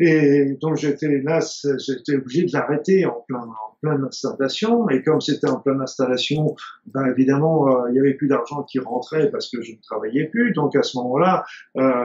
Et 0.00 0.56
donc 0.60 0.76
j'étais 0.76 1.20
là, 1.22 1.40
j'étais 1.78 2.16
obligé 2.16 2.44
de 2.44 2.52
l'arrêter 2.52 3.06
en 3.06 3.24
plein, 3.26 3.40
en 3.40 3.76
pleine 3.82 4.04
installation. 4.04 4.88
Et 4.88 5.02
comme 5.02 5.20
c'était 5.20 5.48
en 5.48 5.60
pleine 5.60 5.80
installation, 5.80 6.54
ben 6.86 7.06
évidemment, 7.06 7.68
euh, 7.68 7.88
il 7.88 7.92
n'y 7.94 8.00
avait 8.00 8.14
plus 8.14 8.28
d'argent 8.28 8.62
qui 8.62 8.78
rentrait 8.78 9.30
parce 9.30 9.50
que 9.50 9.60
je 9.62 9.72
ne 9.72 9.78
travaillais 9.82 10.26
plus. 10.26 10.52
Donc 10.52 10.76
à 10.76 10.82
ce 10.82 10.96
moment-là, 10.98 11.44
euh, 11.76 12.04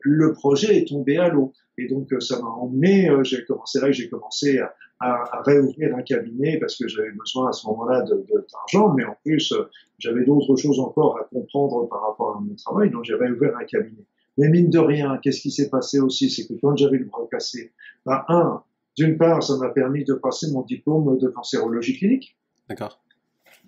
le 0.00 0.32
projet 0.32 0.78
est 0.78 0.88
tombé 0.88 1.16
à 1.18 1.28
l'eau. 1.28 1.52
Et 1.78 1.88
donc 1.88 2.08
ça 2.20 2.38
m'a 2.40 2.48
emmené, 2.48 3.08
euh, 3.08 3.24
j'ai 3.24 3.44
commencé 3.44 3.80
là, 3.80 3.90
j'ai 3.90 4.08
commencé 4.08 4.58
à, 4.58 4.74
à, 5.02 5.42
réouvrir 5.44 5.96
un 5.96 6.02
cabinet 6.02 6.58
parce 6.58 6.76
que 6.76 6.86
j'avais 6.88 7.10
besoin 7.10 7.48
à 7.48 7.52
ce 7.52 7.66
moment-là 7.66 8.02
d'argent, 8.02 8.90
de, 8.90 8.94
mais 8.96 9.04
en 9.04 9.16
plus, 9.24 9.52
euh, 9.52 9.68
j'avais 9.98 10.24
d'autres 10.24 10.56
choses 10.56 10.78
encore 10.80 11.18
à 11.18 11.24
comprendre 11.24 11.88
par 11.88 12.02
rapport 12.02 12.36
à 12.36 12.40
mon 12.40 12.54
travail, 12.54 12.90
donc 12.90 13.04
j'ai 13.04 13.14
réouvert 13.14 13.56
un 13.56 13.64
cabinet. 13.64 14.04
Mais 14.38 14.48
mine 14.48 14.70
de 14.70 14.78
rien, 14.78 15.18
qu'est-ce 15.22 15.40
qui 15.40 15.50
s'est 15.50 15.68
passé 15.68 16.00
aussi? 16.00 16.30
C'est 16.30 16.46
que 16.46 16.54
quand 16.60 16.76
j'avais 16.76 16.98
le 16.98 17.04
bras 17.04 17.26
cassé, 17.30 17.72
bah, 18.06 18.24
un, 18.28 18.62
d'une 18.96 19.18
part, 19.18 19.42
ça 19.42 19.56
m'a 19.58 19.68
permis 19.68 20.04
de 20.04 20.14
passer 20.14 20.50
mon 20.52 20.62
diplôme 20.62 21.18
de 21.18 21.28
cancérologie 21.28 21.98
clinique. 21.98 22.36
D'accord. 22.68 23.02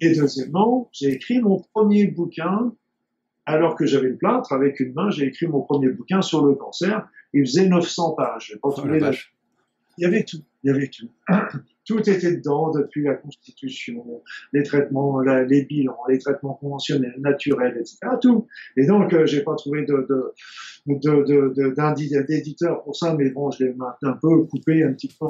Et 0.00 0.14
deuxièmement, 0.14 0.88
j'ai 0.92 1.12
écrit 1.12 1.40
mon 1.40 1.62
premier 1.72 2.06
bouquin, 2.06 2.72
alors 3.46 3.76
que 3.76 3.84
j'avais 3.84 4.08
le 4.08 4.16
plâtre, 4.16 4.52
avec 4.52 4.80
une 4.80 4.94
main, 4.94 5.10
j'ai 5.10 5.26
écrit 5.26 5.46
mon 5.46 5.60
premier 5.60 5.90
bouquin 5.90 6.22
sur 6.22 6.44
le 6.44 6.54
cancer. 6.54 7.06
Il 7.32 7.46
faisait 7.46 7.68
900 7.68 8.12
pages. 8.12 8.58
Pas 8.62 8.70
oh, 8.76 8.86
la 8.86 9.12
il 9.98 10.02
y 10.02 10.04
avait 10.06 10.24
tout, 10.24 10.42
il 10.62 10.68
y 10.68 10.74
avait 10.74 10.88
tout. 10.88 11.08
Tout 11.86 12.00
était 12.08 12.36
dedans 12.36 12.70
depuis 12.70 13.04
la 13.04 13.12
constitution, 13.12 14.22
les 14.54 14.62
traitements, 14.62 15.20
les 15.20 15.66
bilans, 15.66 15.98
les 16.08 16.18
traitements 16.18 16.54
conventionnels, 16.54 17.14
naturels, 17.18 17.76
etc. 17.78 17.98
Tout. 18.22 18.46
Et 18.78 18.86
donc, 18.86 19.12
euh, 19.12 19.26
j'ai 19.26 19.42
pas 19.42 19.54
trouvé 19.54 19.84
de, 19.84 20.32
d'éditeur 22.26 22.82
pour 22.84 22.96
ça, 22.96 23.14
mais 23.14 23.28
bon, 23.28 23.50
je 23.50 23.64
l'ai 23.64 23.74
un 24.02 24.12
peu 24.14 24.44
coupé 24.44 24.82
un 24.82 24.94
petit 24.94 25.08
peu, 25.08 25.26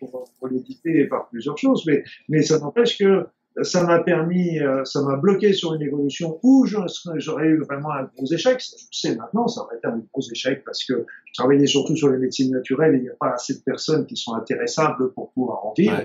pour, 0.00 0.24
pour 0.36 0.48
l'éditer 0.48 1.06
par 1.06 1.28
plusieurs 1.28 1.58
choses, 1.58 1.84
mais, 1.86 2.02
mais 2.28 2.42
ça 2.42 2.58
n'empêche 2.58 2.98
que 2.98 3.28
ça 3.62 3.84
m'a 3.84 4.00
permis, 4.00 4.58
euh, 4.60 4.84
ça 4.84 5.02
m'a 5.02 5.16
bloqué 5.16 5.52
sur 5.52 5.74
une 5.74 5.82
évolution 5.82 6.38
où 6.42 6.66
j'aurais 6.66 7.46
eu 7.46 7.58
vraiment 7.64 7.92
un 7.92 8.04
gros 8.04 8.26
échec. 8.32 8.60
Je 8.60 8.98
sais 8.98 9.16
maintenant, 9.16 9.48
ça 9.48 9.62
aurait 9.62 9.76
été 9.76 9.86
un 9.88 10.02
gros 10.12 10.22
échec 10.32 10.62
parce 10.64 10.84
que 10.84 11.06
je 11.24 11.32
travaillais 11.34 11.66
surtout 11.66 11.96
sur 11.96 12.08
les 12.08 12.18
médecines 12.18 12.52
naturelles 12.52 12.94
et 12.94 12.98
il 12.98 13.02
n'y 13.02 13.08
a 13.08 13.16
pas 13.18 13.32
assez 13.32 13.54
de 13.54 13.60
personnes 13.60 14.06
qui 14.06 14.16
sont 14.16 14.34
intéressables 14.34 15.12
pour 15.12 15.30
pouvoir 15.32 15.64
en 15.66 15.74
vivre. 15.76 16.02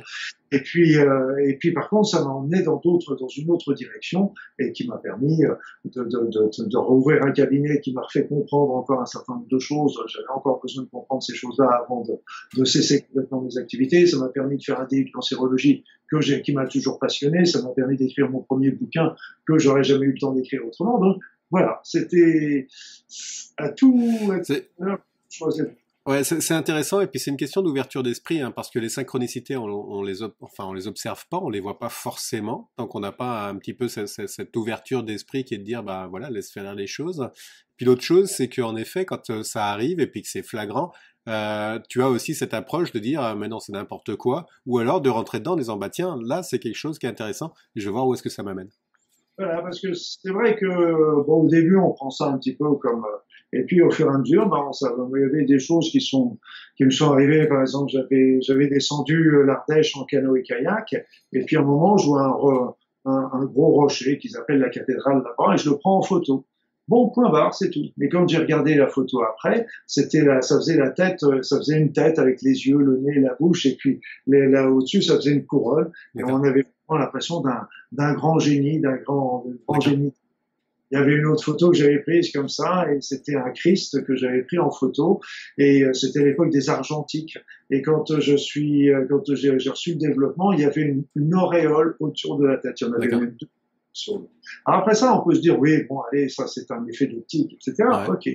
Et 0.54 0.62
puis, 0.62 0.98
euh, 0.98 1.36
et 1.48 1.58
puis 1.58 1.74
par 1.74 1.90
contre, 1.90 2.10
ça 2.10 2.24
m'a 2.24 2.30
emmené 2.30 2.62
dans 2.62 2.78
d'autres, 2.78 3.16
dans 3.16 3.28
une 3.28 3.50
autre 3.50 3.74
direction 3.74 4.34
et 4.60 4.72
qui 4.72 4.88
m'a 4.88 4.98
permis 5.00 5.44
euh, 5.44 5.56
de, 5.84 6.04
de, 6.04 6.30
de, 6.30 6.70
de, 6.70 6.78
rouvrir 6.78 7.24
un 7.24 7.32
cabinet 7.32 7.82
qui 7.82 7.92
m'a 7.92 8.06
fait 8.12 8.28
comprendre 8.28 8.76
encore 8.76 9.02
un 9.02 9.08
certain 9.08 9.34
nombre 9.34 9.48
de 9.50 9.58
choses. 9.58 10.00
J'avais 10.08 10.30
encore 10.30 10.60
besoin 10.62 10.84
de 10.84 10.90
comprendre 10.90 11.24
ces 11.24 11.34
choses-là 11.34 11.66
avant 11.84 12.04
de, 12.04 12.14
de 12.56 12.66
cesser 12.66 13.02
complètement 13.02 13.42
mes 13.42 13.58
activités. 13.58 14.06
Ça 14.06 14.20
m'a 14.20 14.30
permis 14.30 14.58
de 14.58 14.64
faire 14.64 14.80
un 14.80 14.86
DU 14.86 15.06
de 15.06 15.12
cancérologie 15.12 15.84
que 16.12 16.22
j'ai, 16.22 16.44
qui 16.44 16.54
m'a 16.54 16.68
toujours 16.68 17.00
passionné. 17.00 17.46
Ça 17.46 17.60
m'a 17.64 17.70
permis 17.70 17.98
d'écrire 17.98 18.30
mon 18.30 18.44
premier 18.44 18.70
bouquin 18.70 19.16
que 19.48 19.58
j'aurais 19.58 19.84
jamais 19.84 20.06
eu 20.06 20.12
le 20.12 20.20
temps 20.20 20.34
d'écrire 20.34 20.62
autrement. 20.68 21.00
Donc 21.00 21.18
voilà, 21.50 21.82
c'était 21.84 22.68
à 23.58 23.70
tout. 23.70 24.32
À 24.32 24.40
Ouais, 26.06 26.26
c'est 26.26 26.52
intéressant 26.52 27.00
et 27.00 27.08
puis 27.08 27.18
c'est 27.18 27.32
une 27.32 27.38
question 27.38 27.62
d'ouverture 27.62 28.04
d'esprit 28.04 28.42
hein, 28.42 28.52
parce 28.52 28.70
que 28.70 28.78
les 28.78 28.90
synchronicités, 28.90 29.56
on, 29.56 30.04
les 30.04 30.22
enfin 30.42 30.66
on 30.66 30.74
les 30.74 30.88
observe 30.88 31.26
pas, 31.30 31.38
on 31.38 31.50
les 31.50 31.62
voit 31.62 31.80
pas 31.80 31.88
forcément 31.88 32.70
tant 32.76 32.88
qu'on 32.88 33.00
n'a 33.00 33.14
pas 33.14 33.48
un 33.48 33.56
petit 33.56 33.74
peu 33.74 33.88
cette, 33.88 34.54
ouverture 34.58 35.04
d'esprit 35.04 35.46
qui 35.46 35.54
est 35.54 35.60
de 35.60 35.64
dire 35.64 35.82
bah 35.82 36.08
voilà 36.10 36.30
laisse 36.30 36.52
faire 36.52 36.76
les 36.76 36.88
choses. 36.88 37.30
Puis 37.78 37.86
l'autre 37.86 38.02
chose 38.02 38.30
c'est 38.30 38.50
qu'en 38.50 38.76
effet 38.76 39.06
quand 39.06 39.30
euh, 39.30 39.44
ça 39.44 39.68
arrive 39.68 40.02
et 40.02 40.08
puis 40.08 40.22
que 40.22 40.28
c'est 40.28 40.44
flagrant, 40.44 40.92
euh, 41.30 41.80
tu 41.88 42.02
as 42.02 42.10
aussi 42.10 42.36
cette 42.36 42.54
approche 42.54 42.92
de 42.92 43.00
dire 43.00 43.22
ah, 43.22 43.36
mais 43.36 43.48
non 43.48 43.62
c'est 43.62 43.72
n'importe 43.72 44.18
quoi 44.18 44.46
ou 44.66 44.80
alors 44.80 45.00
de 45.00 45.10
rentrer 45.10 45.40
dedans 45.40 45.54
en 45.54 45.56
disant 45.56 45.78
bah 45.78 45.90
tiens 45.90 46.18
là 46.26 46.44
c'est 46.44 46.60
quelque 46.60 46.76
chose 46.76 47.00
qui 47.00 47.06
est 47.06 47.10
intéressant 47.10 47.54
je 47.76 47.86
vais 47.86 47.92
voir 47.92 48.08
où 48.08 48.14
est-ce 48.14 48.24
que 48.24 48.30
ça 48.30 48.44
m'amène. 48.44 48.70
Voilà 49.38 49.62
parce 49.62 49.80
que 49.82 49.94
c'est 49.94 50.30
vrai 50.30 50.56
que 50.56 50.68
bon 51.26 51.44
au 51.44 51.48
début 51.48 51.76
on 51.78 51.92
prend 51.92 52.12
ça 52.12 52.28
un 52.28 52.38
petit 52.38 52.56
peu 52.56 52.72
comme 52.76 53.04
euh, 53.04 53.18
et 53.54 53.64
puis 53.64 53.82
au 53.82 53.92
fur 53.92 54.08
et 54.08 54.14
à 54.14 54.18
mesure, 54.18 54.50
ben, 54.50 54.72
ça, 54.74 54.92
il 55.16 55.22
y 55.22 55.24
avait 55.24 55.46
des 55.46 55.60
choses 55.60 55.90
qui 55.92 56.02
sont 56.02 56.40
qui 56.76 56.86
me 56.86 56.90
sont 56.90 57.12
arrivées. 57.12 57.48
Par 57.48 57.62
exemple, 57.62 57.92
j'avais 57.92 58.40
j'avais 58.42 58.68
descendu 58.68 59.36
euh, 59.36 59.44
l'Ardèche 59.44 59.96
en 59.96 60.06
canot 60.06 60.36
et 60.36 60.42
kayak, 60.44 60.96
et 61.34 61.46
puis 61.46 61.56
à 61.56 61.60
un 61.60 61.64
moment, 61.64 61.98
je 61.98 62.08
vois 62.08 62.76
un, 63.06 63.12
un, 63.12 63.30
un 63.32 63.46
gros 63.46 63.72
rocher 63.74 64.18
qu'ils 64.18 64.38
appellent 64.38 64.60
la 64.60 64.70
cathédrale 64.70 65.24
là-bas, 65.24 65.54
et 65.54 65.58
je 65.58 65.70
le 65.70 65.78
prends 65.78 65.98
en 66.00 66.02
photo. 66.02 66.46
Bon, 66.90 67.10
point 67.10 67.32
barre, 67.32 67.54
c'est 67.54 67.70
tout. 67.70 67.86
Mais 67.96 68.10
quand 68.10 68.28
j'ai 68.28 68.40
regardé 68.40 68.76
la 68.76 68.88
photo 68.88 69.22
après, 69.22 69.68
c'était 69.88 70.22
là, 70.22 70.42
ça 70.42 70.58
faisait 70.58 70.76
la 70.76 70.90
tête, 70.90 71.24
euh, 71.24 71.42
ça 71.42 71.58
faisait 71.58 71.78
une 71.80 71.94
tête 71.94 72.20
avec 72.20 72.42
les 72.42 72.66
yeux, 72.68 72.78
le 72.78 72.98
nez, 72.98 73.20
la 73.20 73.36
bouche, 73.40 73.66
et 73.68 73.76
puis 73.78 74.02
là 74.28 74.70
au-dessus, 74.70 75.02
ça 75.02 75.16
faisait 75.16 75.32
une 75.32 75.46
couronne. 75.46 75.92
Et 76.18 76.24
on 76.24 76.44
avait 76.44 76.66
vraiment 76.88 77.04
l'impression 77.04 77.42
d'un, 77.42 77.68
d'un 77.92 78.14
grand 78.14 78.40
génie, 78.40 78.80
d'un 78.80 78.98
grand, 78.98 79.46
grand 79.68 79.80
génie 79.80 80.14
il 80.94 81.00
y 81.00 81.02
avait 81.02 81.16
une 81.16 81.26
autre 81.26 81.44
photo 81.44 81.72
que 81.72 81.78
j'avais 81.78 81.98
prise 82.00 82.32
comme 82.32 82.50
ça, 82.50 82.86
et 82.94 83.02
c'était 83.02 83.36
un 83.36 83.50
Christ 83.50 84.06
que 84.06 84.16
j'avais 84.16 84.44
pris 84.44 84.60
en 84.60 84.70
photo, 84.70 85.22
et 85.58 85.84
euh, 85.84 85.92
c'était 85.94 86.24
l'époque 86.24 86.52
des 86.52 86.70
argentiques. 86.70 87.40
Et 87.72 87.82
quand 87.82 88.20
je 88.20 88.36
suis, 88.36 88.92
euh, 88.92 89.04
quand 89.10 89.24
j'ai 89.34 89.50
reçu 89.50 89.94
le 89.94 89.98
développement, 89.98 90.54
il 90.54 90.60
y 90.60 90.66
avait 90.66 90.96
une, 91.16 91.34
auréole 91.34 91.96
autour 92.00 92.38
de 92.38 92.46
la 92.46 92.58
tête. 92.58 92.80
Il 92.80 92.88
y 92.88 92.90
en 92.92 92.94
avait 92.94 93.08
même 93.08 93.36
deux. 93.40 93.48
Alors 94.66 94.82
après 94.82 94.94
ça, 94.94 95.20
on 95.20 95.28
peut 95.28 95.34
se 95.34 95.42
dire, 95.42 95.60
oui, 95.60 95.84
bon, 95.90 96.02
allez, 96.12 96.30
ça 96.30 96.46
c'est 96.48 96.70
un 96.70 96.86
effet 96.86 97.08
d'optique, 97.08 97.54
etc. 97.54 97.90
Ok. 98.08 98.30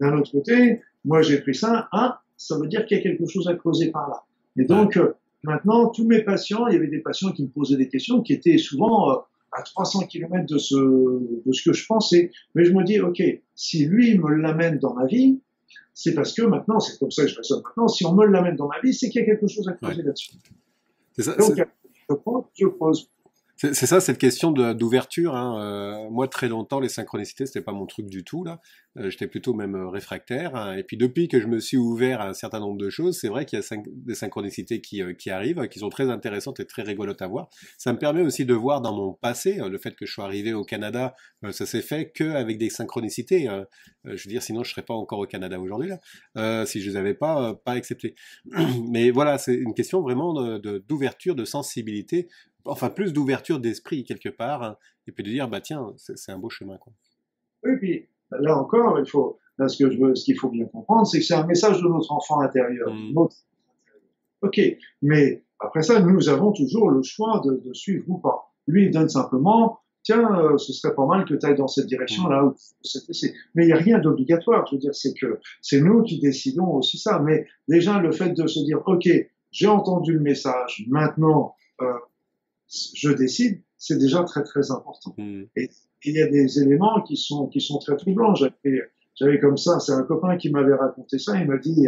D'un 0.00 0.16
autre 0.18 0.30
côté, 0.30 0.82
moi 1.04 1.22
j'ai 1.22 1.40
pris 1.40 1.56
ça, 1.56 1.88
ah, 1.90 2.20
ça 2.36 2.56
veut 2.56 2.68
dire 2.68 2.86
qu'il 2.86 2.98
y 2.98 3.00
a 3.00 3.02
quelque 3.02 3.26
chose 3.26 3.48
à 3.48 3.54
creuser 3.54 3.90
par 3.90 4.08
là. 4.08 4.22
Et 4.58 4.64
donc, 4.64 4.96
euh, 4.96 5.12
maintenant, 5.46 5.88
tous 5.88 6.06
mes 6.06 6.22
patients, 6.22 6.66
il 6.66 6.74
y 6.74 6.76
avait 6.76 6.88
des 6.88 7.00
patients 7.00 7.32
qui 7.32 7.44
me 7.44 7.48
posaient 7.48 7.76
des 7.76 7.88
questions 7.88 8.20
qui 8.20 8.32
étaient 8.32 8.58
souvent 8.58 9.24
à 9.52 9.62
300 9.62 10.06
km 10.06 10.44
de 10.46 10.58
ce, 10.58 10.76
de 10.76 11.52
ce 11.52 11.62
que 11.62 11.72
je 11.72 11.86
pensais. 11.86 12.30
Mais 12.54 12.64
je 12.64 12.72
me 12.72 12.84
dis, 12.84 13.00
OK, 13.00 13.22
si 13.54 13.86
lui 13.86 14.18
me 14.18 14.34
l'amène 14.34 14.78
dans 14.78 14.94
ma 14.94 15.06
vie, 15.06 15.40
c'est 15.94 16.14
parce 16.14 16.34
que 16.34 16.42
maintenant, 16.42 16.78
c'est 16.78 16.98
comme 16.98 17.10
ça 17.10 17.22
que 17.22 17.28
je 17.28 17.36
raisonne 17.36 17.62
maintenant, 17.64 17.88
si 17.88 18.04
on 18.04 18.12
me 18.14 18.26
l'amène 18.26 18.56
dans 18.56 18.68
ma 18.68 18.80
vie, 18.80 18.92
c'est 18.92 19.08
qu'il 19.08 19.22
y 19.22 19.24
a 19.24 19.26
quelque 19.26 19.48
chose 19.48 19.66
à 19.68 19.72
creuser 19.72 20.02
là-dessus. 20.02 20.32
Donc, 21.38 21.56
je 21.56 22.14
pense, 22.14 22.44
je 22.54 22.66
pose. 22.66 23.10
C'est 23.58 23.86
ça, 23.86 24.00
cette 24.00 24.18
question 24.18 24.52
d'ouverture. 24.52 25.34
Hein. 25.34 25.62
Euh, 25.62 26.10
moi, 26.10 26.28
très 26.28 26.46
longtemps, 26.46 26.78
les 26.78 26.90
synchronicités, 26.90 27.46
c'était 27.46 27.62
pas 27.62 27.72
mon 27.72 27.86
truc 27.86 28.04
du 28.04 28.22
tout. 28.22 28.44
là. 28.44 28.60
Euh, 28.98 29.08
j'étais 29.08 29.26
plutôt 29.26 29.54
même 29.54 29.74
euh, 29.74 29.88
réfractaire. 29.88 30.54
Hein. 30.54 30.76
Et 30.76 30.82
puis, 30.82 30.98
depuis 30.98 31.26
que 31.26 31.40
je 31.40 31.46
me 31.46 31.58
suis 31.58 31.78
ouvert 31.78 32.20
à 32.20 32.28
un 32.28 32.34
certain 32.34 32.60
nombre 32.60 32.76
de 32.76 32.90
choses, 32.90 33.18
c'est 33.18 33.28
vrai 33.28 33.46
qu'il 33.46 33.58
y 33.58 33.62
a 33.62 33.76
des 33.86 34.14
synchronicités 34.14 34.82
qui, 34.82 35.00
qui, 35.16 35.30
arrivent, 35.30 35.68
qui 35.68 35.78
sont 35.78 35.88
très 35.88 36.10
intéressantes 36.10 36.60
et 36.60 36.66
très 36.66 36.82
rigolotes 36.82 37.22
à 37.22 37.28
voir. 37.28 37.48
Ça 37.78 37.94
me 37.94 37.98
permet 37.98 38.20
aussi 38.20 38.44
de 38.44 38.52
voir 38.52 38.82
dans 38.82 38.94
mon 38.94 39.14
passé, 39.14 39.58
le 39.58 39.78
fait 39.78 39.96
que 39.96 40.04
je 40.04 40.12
sois 40.12 40.24
arrivé 40.24 40.52
au 40.52 40.64
Canada, 40.64 41.14
ça 41.50 41.64
s'est 41.64 41.80
fait 41.80 42.12
qu'avec 42.14 42.58
des 42.58 42.68
synchronicités. 42.68 43.48
je 44.04 44.10
veux 44.10 44.30
dire, 44.30 44.42
sinon, 44.42 44.64
je 44.64 44.70
serais 44.70 44.84
pas 44.84 44.94
encore 44.94 45.20
au 45.20 45.26
Canada 45.26 45.58
aujourd'hui, 45.58 45.90
là, 46.34 46.66
si 46.66 46.82
je 46.82 46.90
les 46.90 46.96
avais 46.96 47.14
pas, 47.14 47.54
pas 47.54 47.72
acceptées. 47.72 48.14
Mais 48.90 49.10
voilà, 49.10 49.38
c'est 49.38 49.54
une 49.54 49.74
question 49.74 50.02
vraiment 50.02 50.58
d'ouverture, 50.58 51.34
de 51.34 51.44
sensibilité 51.44 52.28
enfin 52.66 52.90
plus 52.90 53.12
d'ouverture 53.12 53.60
d'esprit 53.60 54.04
quelque 54.04 54.28
part, 54.28 54.62
hein, 54.62 54.76
et 55.06 55.12
puis 55.12 55.24
de 55.24 55.30
dire 55.30 55.48
bah 55.48 55.60
tiens, 55.60 55.92
c'est 55.96 56.32
un 56.32 56.38
beau 56.38 56.48
chemin 56.50 56.78
quoi. 56.78 56.92
Oui, 57.64 57.76
puis 57.78 58.08
là 58.30 58.56
encore, 58.56 58.98
il 58.98 59.08
faut, 59.08 59.38
là 59.58 59.68
ce 59.68 59.82
que 59.82 59.90
je 59.90 59.98
veux, 59.98 60.14
ce 60.14 60.24
qu'il 60.24 60.38
faut 60.38 60.50
bien 60.50 60.66
comprendre, 60.66 61.06
c'est 61.06 61.18
que 61.18 61.24
c'est 61.24 61.34
un 61.34 61.46
message 61.46 61.82
de 61.82 61.88
notre 61.88 62.12
enfant 62.12 62.40
intérieur. 62.40 62.92
Mmh. 62.92 63.28
Ok, 64.42 64.60
mais 65.02 65.44
après 65.58 65.82
ça, 65.82 66.00
nous 66.00 66.28
avons 66.28 66.52
toujours 66.52 66.90
le 66.90 67.02
choix 67.02 67.40
de, 67.44 67.62
de 67.64 67.72
suivre 67.72 68.04
ou 68.08 68.18
pas. 68.18 68.52
Lui, 68.66 68.86
il 68.86 68.90
donne 68.90 69.08
simplement, 69.08 69.78
tiens, 70.02 70.38
euh, 70.38 70.58
ce 70.58 70.72
serait 70.72 70.94
pas 70.94 71.06
mal 71.06 71.24
que 71.24 71.34
tu 71.34 71.46
ailles 71.46 71.56
dans 71.56 71.68
cette 71.68 71.86
direction-là. 71.86 72.42
Mmh. 72.42 73.28
Mais 73.54 73.64
il 73.64 73.66
n'y 73.66 73.72
a 73.72 73.76
rien 73.76 73.98
d'obligatoire. 73.98 74.66
Je 74.66 74.76
veux 74.76 74.80
dire, 74.80 74.94
c'est 74.94 75.14
que 75.14 75.40
c'est 75.62 75.80
nous 75.80 76.02
qui 76.02 76.20
décidons 76.20 76.74
aussi 76.74 76.98
ça. 76.98 77.18
Mais 77.20 77.46
déjà, 77.68 77.98
le 77.98 78.12
fait 78.12 78.30
de 78.30 78.46
se 78.46 78.60
dire, 78.60 78.82
ok, 78.86 79.08
j'ai 79.50 79.66
entendu 79.66 80.12
le 80.12 80.20
message, 80.20 80.84
maintenant, 80.88 81.54
euh, 81.80 81.92
je 82.68 83.10
décide, 83.10 83.62
c'est 83.78 83.98
déjà 83.98 84.22
très 84.24 84.42
très 84.42 84.70
important. 84.70 85.14
Hmm. 85.18 85.44
Et 85.56 85.70
il 86.04 86.14
y 86.14 86.22
a 86.22 86.26
des 86.28 86.60
éléments 86.60 87.02
qui 87.02 87.16
sont 87.16 87.46
qui 87.48 87.60
sont 87.60 87.78
très 87.78 87.96
troublants. 87.96 88.34
J'avais 88.34 89.40
comme 89.40 89.56
ça, 89.56 89.80
c'est 89.80 89.92
un 89.92 90.02
copain 90.02 90.36
qui 90.36 90.50
m'avait 90.50 90.74
raconté 90.74 91.18
ça. 91.18 91.40
Il 91.40 91.46
m'a 91.46 91.56
dit, 91.56 91.86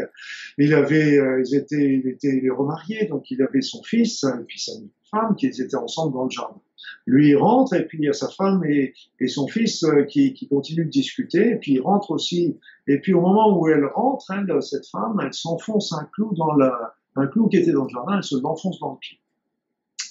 il 0.56 0.72
avait, 0.72 1.18
euh, 1.18 1.42
ils 1.44 1.54
étaient, 1.54 1.94
il 1.94 2.08
était, 2.08 2.40
il 2.42 2.50
remarié, 2.50 3.06
donc 3.06 3.30
il 3.30 3.42
avait 3.42 3.60
son 3.60 3.82
fils 3.82 4.24
et 4.24 4.44
puis 4.46 4.58
sa 4.58 4.72
femme 5.10 5.36
qui 5.36 5.46
étaient 5.46 5.76
ensemble 5.76 6.14
dans 6.14 6.24
le 6.24 6.30
jardin. 6.30 6.60
Lui 7.06 7.30
il 7.30 7.36
rentre 7.36 7.74
et 7.74 7.86
puis 7.86 7.98
il 7.98 8.04
y 8.04 8.08
a 8.08 8.14
sa 8.14 8.28
femme 8.28 8.64
et, 8.64 8.94
et 9.20 9.28
son 9.28 9.46
fils 9.46 9.82
euh, 9.84 10.04
qui, 10.04 10.32
qui 10.32 10.48
continuent 10.48 10.86
de 10.86 10.90
discuter. 10.90 11.50
Et 11.50 11.56
puis 11.56 11.72
il 11.72 11.80
rentre 11.80 12.12
aussi. 12.12 12.58
Et 12.86 12.98
puis 12.98 13.12
au 13.12 13.20
moment 13.20 13.58
où 13.58 13.68
elle 13.68 13.84
rentre, 13.84 14.30
elle, 14.30 14.62
cette 14.62 14.86
femme, 14.86 15.20
elle 15.22 15.34
s'enfonce 15.34 15.92
un 15.92 16.08
clou 16.14 16.34
dans 16.34 16.54
la, 16.54 16.94
un 17.16 17.26
clou 17.26 17.48
qui 17.48 17.58
était 17.58 17.72
dans 17.72 17.84
le 17.84 17.90
jardin, 17.90 18.16
elle 18.16 18.24
se 18.24 18.36
l'enfonce 18.40 18.78
dans 18.80 18.92
le 18.92 18.98
pied. 18.98 19.18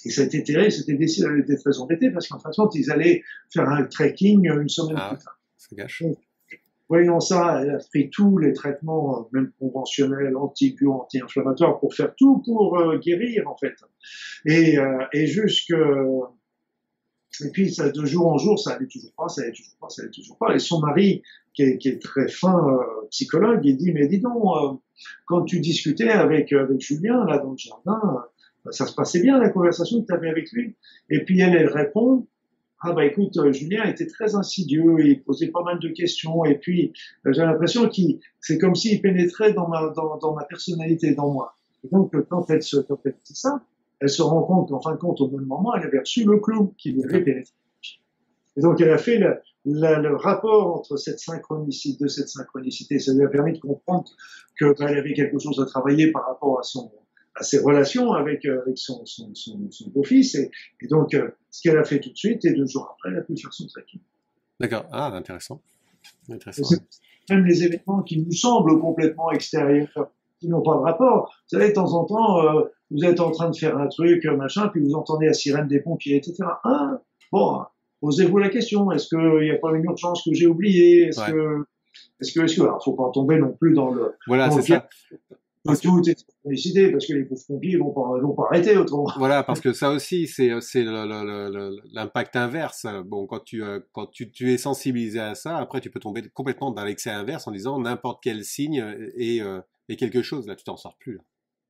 Et 0.08 0.10
cet 0.10 0.34
été, 0.34 0.70
c'était 0.70 0.94
décidé, 0.94 1.28
elle 1.30 1.40
était 1.40 1.58
très 1.58 1.78
embêtée 1.80 2.10
parce 2.10 2.28
qu'en 2.28 2.38
fin 2.38 2.48
de 2.48 2.54
compte, 2.54 2.74
ils 2.74 2.90
allaient 2.90 3.22
faire 3.52 3.68
un 3.68 3.84
trekking 3.84 4.50
une 4.50 4.68
semaine 4.70 4.96
ah, 4.98 5.10
plus 5.14 5.22
tard. 5.22 5.38
Gâche. 5.72 6.02
voyons 6.88 7.20
ça, 7.20 7.60
elle 7.60 7.70
a 7.72 7.78
pris 7.90 8.08
tous 8.08 8.38
les 8.38 8.54
traitements, 8.54 9.28
même 9.32 9.52
conventionnels, 9.58 10.34
anti 10.34 10.74
anti-inflammatoires, 10.82 11.78
pour 11.78 11.94
faire 11.94 12.14
tout 12.16 12.38
pour 12.42 12.78
euh, 12.78 12.96
guérir, 12.96 13.46
en 13.48 13.56
fait. 13.58 13.74
Et, 14.46 14.78
euh, 14.78 15.04
et 15.12 15.26
jusque, 15.26 15.74
et 17.44 17.50
puis, 17.50 17.70
ça, 17.70 17.90
de 17.90 18.04
jour 18.06 18.28
en 18.28 18.38
jour, 18.38 18.58
ça 18.58 18.72
allait 18.72 18.86
toujours 18.86 19.12
pas, 19.14 19.28
ça 19.28 19.42
allait 19.42 19.52
toujours 19.52 19.76
pas, 19.78 19.90
ça 19.90 20.00
allait 20.00 20.10
toujours 20.10 20.38
pas. 20.38 20.54
Et 20.54 20.58
son 20.58 20.80
mari, 20.80 21.22
qui 21.52 21.64
est, 21.64 21.76
qui 21.76 21.88
est 21.88 22.02
très 22.02 22.28
fin 22.28 22.66
euh, 22.66 23.06
psychologue, 23.10 23.60
il 23.64 23.76
dit, 23.76 23.92
mais 23.92 24.08
dis 24.08 24.20
donc, 24.20 24.42
euh, 24.42 24.74
quand 25.26 25.44
tu 25.44 25.60
discutais 25.60 26.08
avec, 26.08 26.50
avec 26.52 26.80
Julien, 26.80 27.26
là, 27.26 27.38
dans 27.38 27.50
le 27.50 27.58
jardin, 27.58 28.24
ça 28.70 28.86
se 28.86 28.94
passait 28.94 29.20
bien 29.20 29.38
la 29.38 29.50
conversation 29.50 30.00
que 30.00 30.06
tu 30.06 30.14
avais 30.14 30.28
avec 30.28 30.50
lui. 30.52 30.76
Et 31.10 31.24
puis 31.24 31.40
elle, 31.40 31.54
elle 31.54 31.68
répond, 31.68 32.26
ah 32.80 32.92
bah 32.92 33.04
écoute, 33.04 33.36
euh, 33.38 33.52
Julien 33.52 33.84
était 33.84 34.06
très 34.06 34.34
insidieux, 34.36 35.04
il 35.04 35.22
posait 35.24 35.48
pas 35.48 35.62
mal 35.62 35.80
de 35.80 35.88
questions, 35.88 36.44
et 36.44 36.56
puis 36.56 36.92
euh, 37.26 37.32
j'ai 37.32 37.42
l'impression 37.42 37.88
qu'il, 37.88 38.20
c'est 38.40 38.58
comme 38.58 38.74
s'il 38.74 39.00
pénétrait 39.02 39.52
dans 39.52 39.68
ma, 39.68 39.92
dans, 39.96 40.34
ma 40.34 40.44
personnalité, 40.44 41.14
dans 41.14 41.32
moi. 41.32 41.54
Et 41.84 41.88
donc 41.88 42.12
quand 42.28 42.48
elle 42.50 42.62
se, 42.62 42.76
quand 42.76 43.00
elle 43.04 43.16
dit 43.24 43.34
ça, 43.34 43.62
elle 44.00 44.08
se 44.08 44.22
rend 44.22 44.42
compte 44.42 44.68
qu'en 44.68 44.80
fin 44.80 44.92
de 44.92 44.98
compte, 44.98 45.20
au 45.20 45.28
même 45.28 45.46
moment, 45.46 45.74
elle 45.74 45.84
avait 45.84 45.98
reçu 45.98 46.24
le 46.24 46.38
clou 46.38 46.74
qui 46.78 46.92
lui 46.92 47.02
avait 47.02 47.22
pénétré. 47.22 47.54
Et 48.56 48.60
donc 48.60 48.80
elle 48.80 48.90
a 48.90 48.98
fait 48.98 49.18
le, 49.18 49.40
le 49.64 50.14
rapport 50.14 50.76
entre 50.76 50.96
cette 50.96 51.18
synchronicité, 51.18 52.04
de 52.04 52.08
cette 52.08 52.28
synchronicité, 52.28 53.00
ça 53.00 53.12
lui 53.12 53.24
a 53.24 53.28
permis 53.28 53.54
de 53.54 53.58
comprendre 53.58 54.04
qu'elle 54.56 54.74
bah, 54.78 54.86
avait 54.86 55.14
quelque 55.14 55.38
chose 55.38 55.60
à 55.60 55.66
travailler 55.66 56.12
par 56.12 56.26
rapport 56.26 56.60
à 56.60 56.62
son, 56.62 56.92
à 57.38 57.42
ses 57.42 57.58
relations 57.58 58.12
avec, 58.12 58.44
euh, 58.44 58.62
avec 58.62 58.78
son, 58.78 59.04
son, 59.06 59.34
son, 59.34 59.70
son 59.70 59.90
beau-fils. 59.90 60.34
Et, 60.34 60.50
et, 60.82 60.88
donc, 60.88 61.14
euh, 61.14 61.28
ce 61.50 61.62
qu'elle 61.62 61.78
a 61.78 61.84
fait 61.84 62.00
tout 62.00 62.10
de 62.10 62.16
suite, 62.16 62.44
et 62.44 62.52
deux 62.52 62.66
jours 62.66 62.94
après, 62.94 63.10
elle 63.10 63.18
a 63.18 63.22
pu 63.22 63.36
faire 63.36 63.52
son 63.52 63.66
trekking. 63.66 64.00
D'accord. 64.60 64.86
Ah, 64.92 65.08
intéressant. 65.14 65.60
intéressant. 66.28 66.76
Même 67.30 67.44
les 67.44 67.64
événements 67.64 68.02
qui 68.02 68.18
nous 68.18 68.32
semblent 68.32 68.80
complètement 68.80 69.30
extérieurs, 69.30 70.10
qui 70.40 70.48
n'ont 70.48 70.62
pas 70.62 70.74
de 70.74 70.80
rapport. 70.80 71.32
Vous 71.50 71.58
savez, 71.58 71.68
de 71.68 71.74
temps 71.74 71.92
en 71.94 72.04
temps, 72.04 72.42
euh, 72.42 72.62
vous 72.90 73.04
êtes 73.04 73.20
en 73.20 73.30
train 73.30 73.50
de 73.50 73.56
faire 73.56 73.76
un 73.76 73.86
truc, 73.88 74.24
machin, 74.24 74.68
puis 74.68 74.82
vous 74.82 74.94
entendez 74.94 75.26
la 75.26 75.34
sirène 75.34 75.68
des 75.68 75.80
pompiers, 75.80 76.16
etc. 76.16 76.36
Ah, 76.64 77.00
bon, 77.30 77.62
posez-vous 78.00 78.38
la 78.38 78.48
question. 78.48 78.90
Est-ce 78.92 79.08
qu'il 79.08 79.40
n'y 79.40 79.50
a 79.50 79.58
pas 79.58 79.72
une 79.72 79.84
urgence 79.84 80.22
que 80.24 80.32
j'ai 80.32 80.46
oubliée? 80.46 81.08
Est-ce 81.08 81.30
que 81.30 81.64
est-ce 82.20 82.32
que, 82.32 82.40
est-ce 82.40 82.56
que, 82.56 82.62
alors, 82.62 82.82
faut 82.82 82.94
pas 82.94 83.10
tomber 83.12 83.38
non 83.38 83.52
plus 83.52 83.74
dans 83.74 83.90
le. 83.90 84.14
Voilà, 84.26 84.50
c'est 84.50 84.62
ça 84.62 84.88
tout 85.76 86.02
est 86.08 86.24
félicité 86.42 86.90
parce 86.90 87.06
que 87.06 87.12
les 87.12 87.24
pompiers 87.24 87.76
vont 87.76 87.90
pas, 87.90 88.18
vont 88.20 88.34
pas 88.34 88.46
arrêter 88.50 88.76
autrement. 88.76 89.06
Voilà, 89.18 89.42
parce 89.46 89.60
que 89.60 89.72
ça 89.72 89.90
aussi, 89.90 90.26
c'est, 90.26 90.50
c'est 90.60 90.84
l'impact 90.84 92.36
inverse. 92.36 92.86
Bon, 93.06 93.26
quand 93.26 93.40
tu, 93.44 93.62
euh, 93.62 93.80
quand 93.92 94.06
tu, 94.06 94.30
tu, 94.30 94.52
es 94.52 94.58
sensibilisé 94.58 95.20
à 95.20 95.34
ça, 95.34 95.58
après, 95.58 95.80
tu 95.80 95.90
peux 95.90 96.00
tomber 96.00 96.22
complètement 96.32 96.70
dans 96.70 96.84
l'excès 96.84 97.10
inverse 97.10 97.46
en 97.46 97.52
disant 97.52 97.78
n'importe 97.80 98.20
quel 98.22 98.44
signe 98.44 98.84
est, 99.16 99.42
euh, 99.42 99.60
est, 99.88 99.96
quelque 99.96 100.22
chose. 100.22 100.46
Là, 100.46 100.56
tu 100.56 100.64
t'en 100.64 100.76
sors 100.76 100.96
plus. 100.98 101.20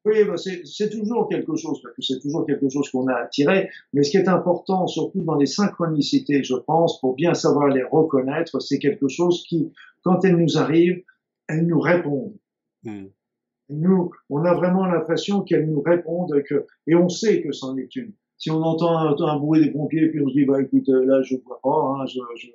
Oui, 0.05 0.25
bah 0.25 0.37
c'est 0.37 0.90
toujours 0.90 1.28
quelque 1.28 1.57
chose, 1.57 1.83
parce 1.83 1.95
que 1.95 2.02
c'est 2.02 2.21
toujours 2.21 2.47
quelque 2.47 2.69
chose 2.71 2.88
qu'on 2.90 3.09
a 3.09 3.14
attiré. 3.14 3.69
Mais 3.93 4.05
ce 4.05 4.11
qui 4.11 4.17
est 4.17 4.28
important, 4.28 4.87
surtout 4.87 5.23
dans 5.23 5.35
les 5.35 5.47
synchronicités, 5.47 6.43
je 6.45 6.55
pense, 6.55 7.00
pour 7.00 7.14
bien 7.14 7.35
savoir 7.35 7.69
les 7.69 7.83
reconnaître, 7.83 8.61
c'est 8.61 8.78
quelque 8.78 9.09
chose 9.09 9.45
qui, 9.47 9.71
quand 10.02 10.25
elles 10.25 10.37
nous 10.37 10.57
arrivent, 10.57 11.02
elles 11.49 11.67
nous 11.67 11.81
répondent. 11.81 12.37
Hmm 12.85 13.09
nous, 13.71 14.11
on 14.31 14.45
a 14.45 14.55
vraiment 14.55 14.87
l'impression 14.87 15.43
qu'elles 15.43 15.69
nous 15.69 15.81
répondent 15.81 16.43
que, 16.49 16.67
et 16.87 16.95
on 16.95 17.09
sait 17.09 17.43
que 17.43 17.53
c'en 17.53 17.77
est 17.77 17.95
une. 17.97 18.13
Si 18.39 18.53
on 18.53 18.63
entend 18.63 18.97
un, 18.97 19.37
bruit 19.39 19.61
des 19.61 19.73
pompiers, 19.73 20.09
puis 20.09 20.21
on 20.21 20.29
se 20.29 20.35
dit, 20.35 20.45
bah 20.45 20.63
écoute, 20.63 20.87
là 20.87 21.23
je 21.23 21.35
vois 21.45 21.59
pas, 21.61 21.71
hein, 21.71 22.07
je, 22.07 22.21
je... 22.37 22.47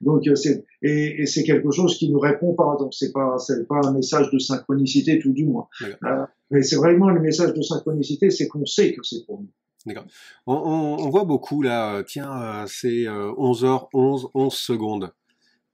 donc 0.00 0.22
c'est 0.36 0.64
et, 0.82 1.22
et 1.22 1.26
c'est 1.26 1.42
quelque 1.42 1.72
chose 1.72 1.96
qui 1.96 2.08
nous 2.12 2.20
répond 2.20 2.54
pas, 2.54 2.76
donc 2.78 2.94
c'est 2.94 3.12
pas 3.12 3.38
c'est 3.38 3.66
pas 3.66 3.80
un 3.84 3.92
message 3.92 4.30
de 4.30 4.38
synchronicité 4.38 5.18
tout 5.18 5.32
du 5.32 5.44
moins. 5.44 5.66
Euh, 5.82 6.24
mais 6.52 6.62
c'est 6.62 6.76
vraiment 6.76 7.08
le 7.08 7.20
message 7.20 7.54
de 7.54 7.62
synchronicité, 7.62 8.30
c'est 8.30 8.46
qu'on 8.46 8.64
sait 8.66 8.92
que 8.92 9.02
c'est 9.02 9.26
pour 9.26 9.40
nous. 9.40 9.48
D'accord. 9.84 10.04
On, 10.46 10.54
on, 10.54 11.06
on, 11.06 11.10
voit 11.10 11.24
beaucoup 11.24 11.60
là, 11.60 11.96
euh, 11.96 12.02
tiens, 12.04 12.40
euh, 12.40 12.66
c'est 12.68 13.04
11h11, 13.06 14.30
11 14.32 14.54
secondes. 14.54 15.12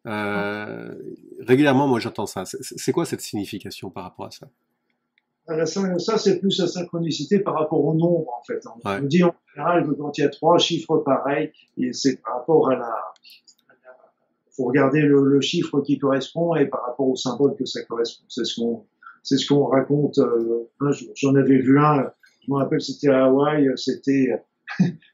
Euh, 0.06 0.94
régulièrement, 1.40 1.86
moi 1.86 2.00
j'entends 2.00 2.26
ça. 2.26 2.44
C'est 2.44 2.92
quoi 2.92 3.04
cette 3.04 3.20
signification 3.20 3.90
par 3.90 4.04
rapport 4.04 4.26
à 4.26 4.30
ça? 4.30 4.48
Ça, 5.98 6.18
c'est 6.18 6.38
plus 6.38 6.58
la 6.58 6.66
synchronicité 6.66 7.40
par 7.40 7.54
rapport 7.54 7.84
au 7.84 7.94
nombre, 7.94 8.28
en 8.38 8.42
fait. 8.44 8.62
On 8.84 9.06
dit 9.06 9.22
en 9.22 9.34
général 9.54 9.86
que 9.86 9.92
quand 9.92 10.16
il 10.18 10.22
y 10.22 10.24
a 10.24 10.28
trois 10.28 10.58
chiffres 10.58 10.98
pareils, 10.98 11.52
c'est 11.92 12.20
par 12.22 12.38
rapport 12.38 12.70
à 12.70 12.76
la, 12.76 12.94
faut 14.56 14.64
regarder 14.64 15.00
le, 15.00 15.24
le, 15.24 15.40
chiffre 15.40 15.80
qui 15.80 15.98
correspond 15.98 16.56
et 16.56 16.66
par 16.66 16.84
rapport 16.84 17.08
au 17.08 17.16
symbole 17.16 17.54
que 17.56 17.64
ça 17.64 17.82
correspond. 17.84 18.24
C'est 18.28 18.44
ce 18.44 18.60
qu'on, 18.60 18.86
c'est 19.22 19.36
ce 19.36 19.46
qu'on 19.46 19.66
raconte 19.66 20.18
euh, 20.18 20.68
un 20.80 20.90
jour. 20.90 21.10
J'en 21.14 21.34
avais 21.36 21.58
vu 21.58 21.78
un, 21.78 22.10
je 22.44 22.50
me 22.50 22.56
rappelle, 22.56 22.80
c'était 22.80 23.08
à 23.08 23.26
Hawaï, 23.26 23.68
c'était 23.76 24.30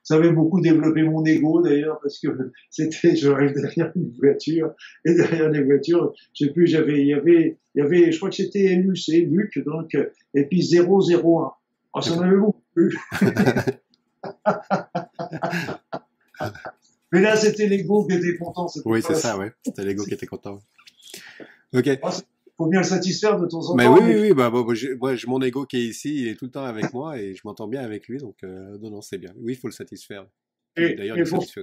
ça 0.03 0.17
avait 0.17 0.33
beaucoup 0.33 0.61
développé 0.61 1.03
mon 1.03 1.25
ego 1.25 1.63
d'ailleurs 1.63 1.99
parce 2.03 2.19
que 2.19 2.29
c'était, 2.71 3.17
je 3.17 3.29
rêve 3.29 3.55
derrière 3.55 3.93
une 3.95 4.13
voiture 4.21 4.75
et 5.05 5.15
derrière 5.15 5.49
les 5.51 5.63
voitures, 5.63 6.13
je 6.35 6.47
sais 6.47 6.53
plus, 6.53 6.67
j'avais, 6.67 7.01
il 7.01 7.09
y 7.09 7.15
avait, 7.15 7.59
il 7.75 7.81
y 7.81 7.83
avait, 7.83 8.13
je 8.13 8.17
crois 8.19 8.31
que 8.31 8.37
c'était 8.37 8.75
LUC, 8.77 9.29
Luc, 9.31 9.59
donc, 9.65 9.97
et 10.35 10.45
puis 10.45 10.63
001. 10.63 11.53
Oh, 11.97 12.01
ça 12.01 12.17
m'avait 12.17 12.37
beaucoup 12.37 12.63
plu. 12.75 12.97
Mais 17.13 17.21
là, 17.21 17.37
c'était 17.37 17.69
l'ego 17.69 18.07
qui 18.07 18.17
était 18.17 18.37
content. 18.37 18.67
Oui, 18.85 19.01
c'est 19.01 19.15
ça, 19.15 19.39
ouais. 19.39 19.53
C'était 19.65 19.85
l'ego 19.85 20.05
qui 20.05 20.15
était 20.15 20.27
content. 20.27 20.59
Ok. 21.73 21.89
Ah, 22.03 22.11
faut 22.57 22.67
bien 22.67 22.81
le 22.81 22.87
satisfaire 22.87 23.39
de 23.39 23.47
temps 23.47 23.61
en 23.61 23.69
temps. 23.69 23.75
Mais 23.75 23.87
oui, 23.87 24.01
oui, 24.03 24.15
oui, 24.21 24.33
bah, 24.33 24.51
moi, 24.51 24.75
j'ai 24.75 25.27
mon 25.27 25.41
ego 25.43 25.67
qui 25.67 25.77
est 25.77 25.85
ici, 25.85 26.23
il 26.23 26.29
est 26.29 26.35
tout 26.37 26.47
le 26.47 26.51
temps 26.51 26.65
avec 26.65 26.93
moi 26.93 27.19
et 27.19 27.35
je 27.35 27.41
m'entends 27.45 27.69
bien 27.69 27.83
avec 27.83 28.07
lui, 28.09 28.19
donc 28.19 28.37
euh, 28.45 28.79
non, 28.79 28.91
non, 28.91 29.01
c'est 29.01 29.19
bien. 29.19 29.33
Oui, 29.39 29.55
il 29.55 29.57
faut 29.57 29.69
le 29.69 29.73
satisfaire. 29.73 30.27
D'ailleurs, 30.77 31.19
il 31.19 31.27
satisfait 31.27 31.63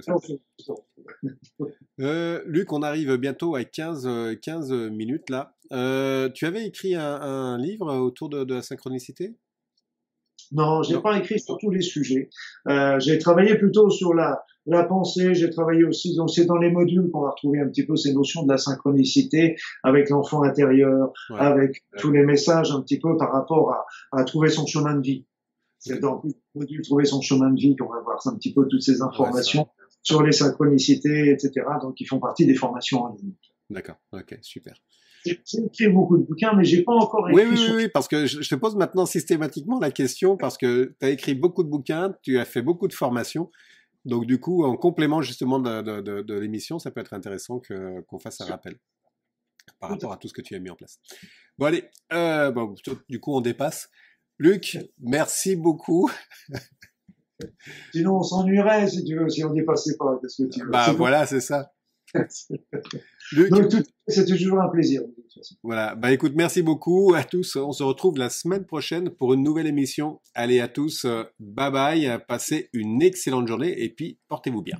euh, 2.00 2.42
Luc, 2.46 2.72
on 2.72 2.82
arrive 2.82 3.16
bientôt 3.16 3.54
à 3.54 3.64
15, 3.64 4.38
15 4.40 4.72
minutes 4.90 5.28
là. 5.28 5.54
Euh, 5.72 6.30
tu 6.30 6.46
avais 6.46 6.66
écrit 6.66 6.94
un, 6.94 7.58
livre 7.58 7.94
autour 7.94 8.28
de, 8.28 8.54
la 8.54 8.62
synchronicité? 8.62 9.34
Non, 10.50 10.82
j'ai 10.82 11.00
pas 11.00 11.18
écrit 11.18 11.38
sur 11.38 11.56
tous 11.58 11.70
les 11.70 11.80
sujets. 11.80 12.30
Euh, 12.68 12.98
j'ai 13.00 13.18
travaillé 13.18 13.54
plutôt 13.56 13.90
sur 13.90 14.14
la, 14.14 14.44
la 14.66 14.84
pensée. 14.84 15.34
J'ai 15.34 15.50
travaillé 15.50 15.84
aussi, 15.84 16.16
donc 16.16 16.30
c'est 16.30 16.44
dans 16.44 16.56
les 16.56 16.70
modules 16.70 17.10
qu'on 17.10 17.20
va 17.20 17.30
retrouver 17.30 17.60
un 17.60 17.68
petit 17.68 17.86
peu 17.86 17.96
ces 17.96 18.12
notions 18.12 18.42
de 18.42 18.50
la 18.50 18.58
synchronicité 18.58 19.56
avec 19.82 20.10
l'enfant 20.10 20.42
intérieur, 20.42 21.12
avec 21.38 21.84
tous 21.98 22.10
les 22.10 22.24
messages 22.24 22.72
un 22.72 22.80
petit 22.82 22.98
peu 22.98 23.16
par 23.16 23.32
rapport 23.32 23.72
à, 23.72 23.86
à 24.12 24.24
trouver 24.24 24.48
son 24.48 24.66
chemin 24.66 24.94
de 24.94 25.02
vie. 25.02 25.26
C'est 25.78 25.98
dans 25.98 26.22
le 26.22 26.30
module 26.54 26.82
trouver 26.82 27.04
son 27.04 27.20
chemin 27.20 27.50
de 27.50 27.58
vie 27.58 27.74
qu'on 27.76 27.88
va 27.88 28.00
voir 28.00 28.20
un 28.26 28.36
petit 28.36 28.54
peu 28.54 28.68
toutes 28.68 28.82
ces 28.82 29.02
informations 29.02 29.68
sur 30.02 30.22
les 30.22 30.32
synchronicités, 30.32 31.30
etc. 31.30 31.66
Donc, 31.80 32.00
ils 32.00 32.06
font 32.06 32.20
partie 32.20 32.46
des 32.46 32.54
formations 32.54 33.02
en 33.02 33.14
ligne. 33.14 33.32
D'accord. 33.70 33.96
Ok, 34.12 34.38
super. 34.42 34.74
J'ai 35.24 35.40
écrit 35.64 35.88
beaucoup 35.88 36.18
de 36.18 36.24
bouquins, 36.24 36.52
mais 36.54 36.64
j'ai 36.64 36.82
pas 36.82 36.92
encore 36.92 37.28
écrit. 37.30 37.46
Oui, 37.46 37.54
oui, 37.56 37.72
oui, 37.74 37.88
parce 37.88 38.08
que 38.08 38.26
je, 38.26 38.48
te 38.48 38.54
pose 38.54 38.76
maintenant 38.76 39.06
systématiquement 39.06 39.78
la 39.78 39.90
question 39.90 40.36
parce 40.36 40.58
que 40.58 40.94
tu 41.00 41.06
as 41.06 41.10
écrit 41.10 41.34
beaucoup 41.34 41.62
de 41.62 41.68
bouquins, 41.68 42.14
tu 42.22 42.38
as 42.38 42.44
fait 42.44 42.62
beaucoup 42.62 42.88
de 42.88 42.92
formations. 42.92 43.50
Donc, 44.04 44.26
du 44.26 44.40
coup, 44.40 44.64
en 44.64 44.76
complément 44.76 45.22
justement 45.22 45.60
de, 45.60 45.80
de, 46.00 46.22
de, 46.22 46.34
l'émission, 46.34 46.78
ça 46.78 46.90
peut 46.90 47.00
être 47.00 47.14
intéressant 47.14 47.60
que, 47.60 48.00
qu'on 48.02 48.18
fasse 48.18 48.40
un 48.40 48.46
rappel 48.46 48.78
par 49.78 49.90
rapport 49.90 50.12
à 50.12 50.16
tout 50.16 50.26
ce 50.26 50.32
que 50.32 50.42
tu 50.42 50.56
as 50.56 50.58
mis 50.58 50.70
en 50.70 50.74
place. 50.74 50.98
Bon, 51.56 51.66
allez, 51.66 51.84
euh, 52.12 52.50
bon, 52.50 52.74
du 53.08 53.20
coup, 53.20 53.36
on 53.36 53.40
dépasse. 53.40 53.90
Luc, 54.38 54.78
merci 55.00 55.54
beaucoup. 55.54 56.10
Sinon, 57.92 58.18
on 58.18 58.22
s'ennuierait 58.22 58.88
si 58.88 59.04
tu 59.04 59.16
veux, 59.16 59.28
si 59.28 59.44
on 59.44 59.52
dépassait 59.52 59.96
pas. 59.96 60.18
Que 60.20 60.48
tu 60.48 60.66
Bah 60.68 60.92
voilà, 60.92 61.26
c'est 61.26 61.40
ça. 61.40 61.72
Donc, 63.50 63.72
c'est 64.06 64.26
toujours 64.26 64.60
un 64.60 64.68
plaisir. 64.68 65.02
Voilà. 65.62 65.94
Bah 65.94 66.12
écoute, 66.12 66.32
merci 66.34 66.62
beaucoup 66.62 67.14
à 67.14 67.24
tous. 67.24 67.56
On 67.56 67.72
se 67.72 67.82
retrouve 67.82 68.18
la 68.18 68.28
semaine 68.30 68.66
prochaine 68.66 69.10
pour 69.10 69.34
une 69.34 69.42
nouvelle 69.42 69.66
émission. 69.66 70.20
Allez 70.34 70.60
à 70.60 70.68
tous, 70.68 71.06
bye 71.40 71.70
bye. 71.70 72.18
Passez 72.28 72.68
une 72.72 73.02
excellente 73.02 73.48
journée 73.48 73.82
et 73.82 73.88
puis 73.88 74.18
portez-vous 74.28 74.62
bien. 74.62 74.78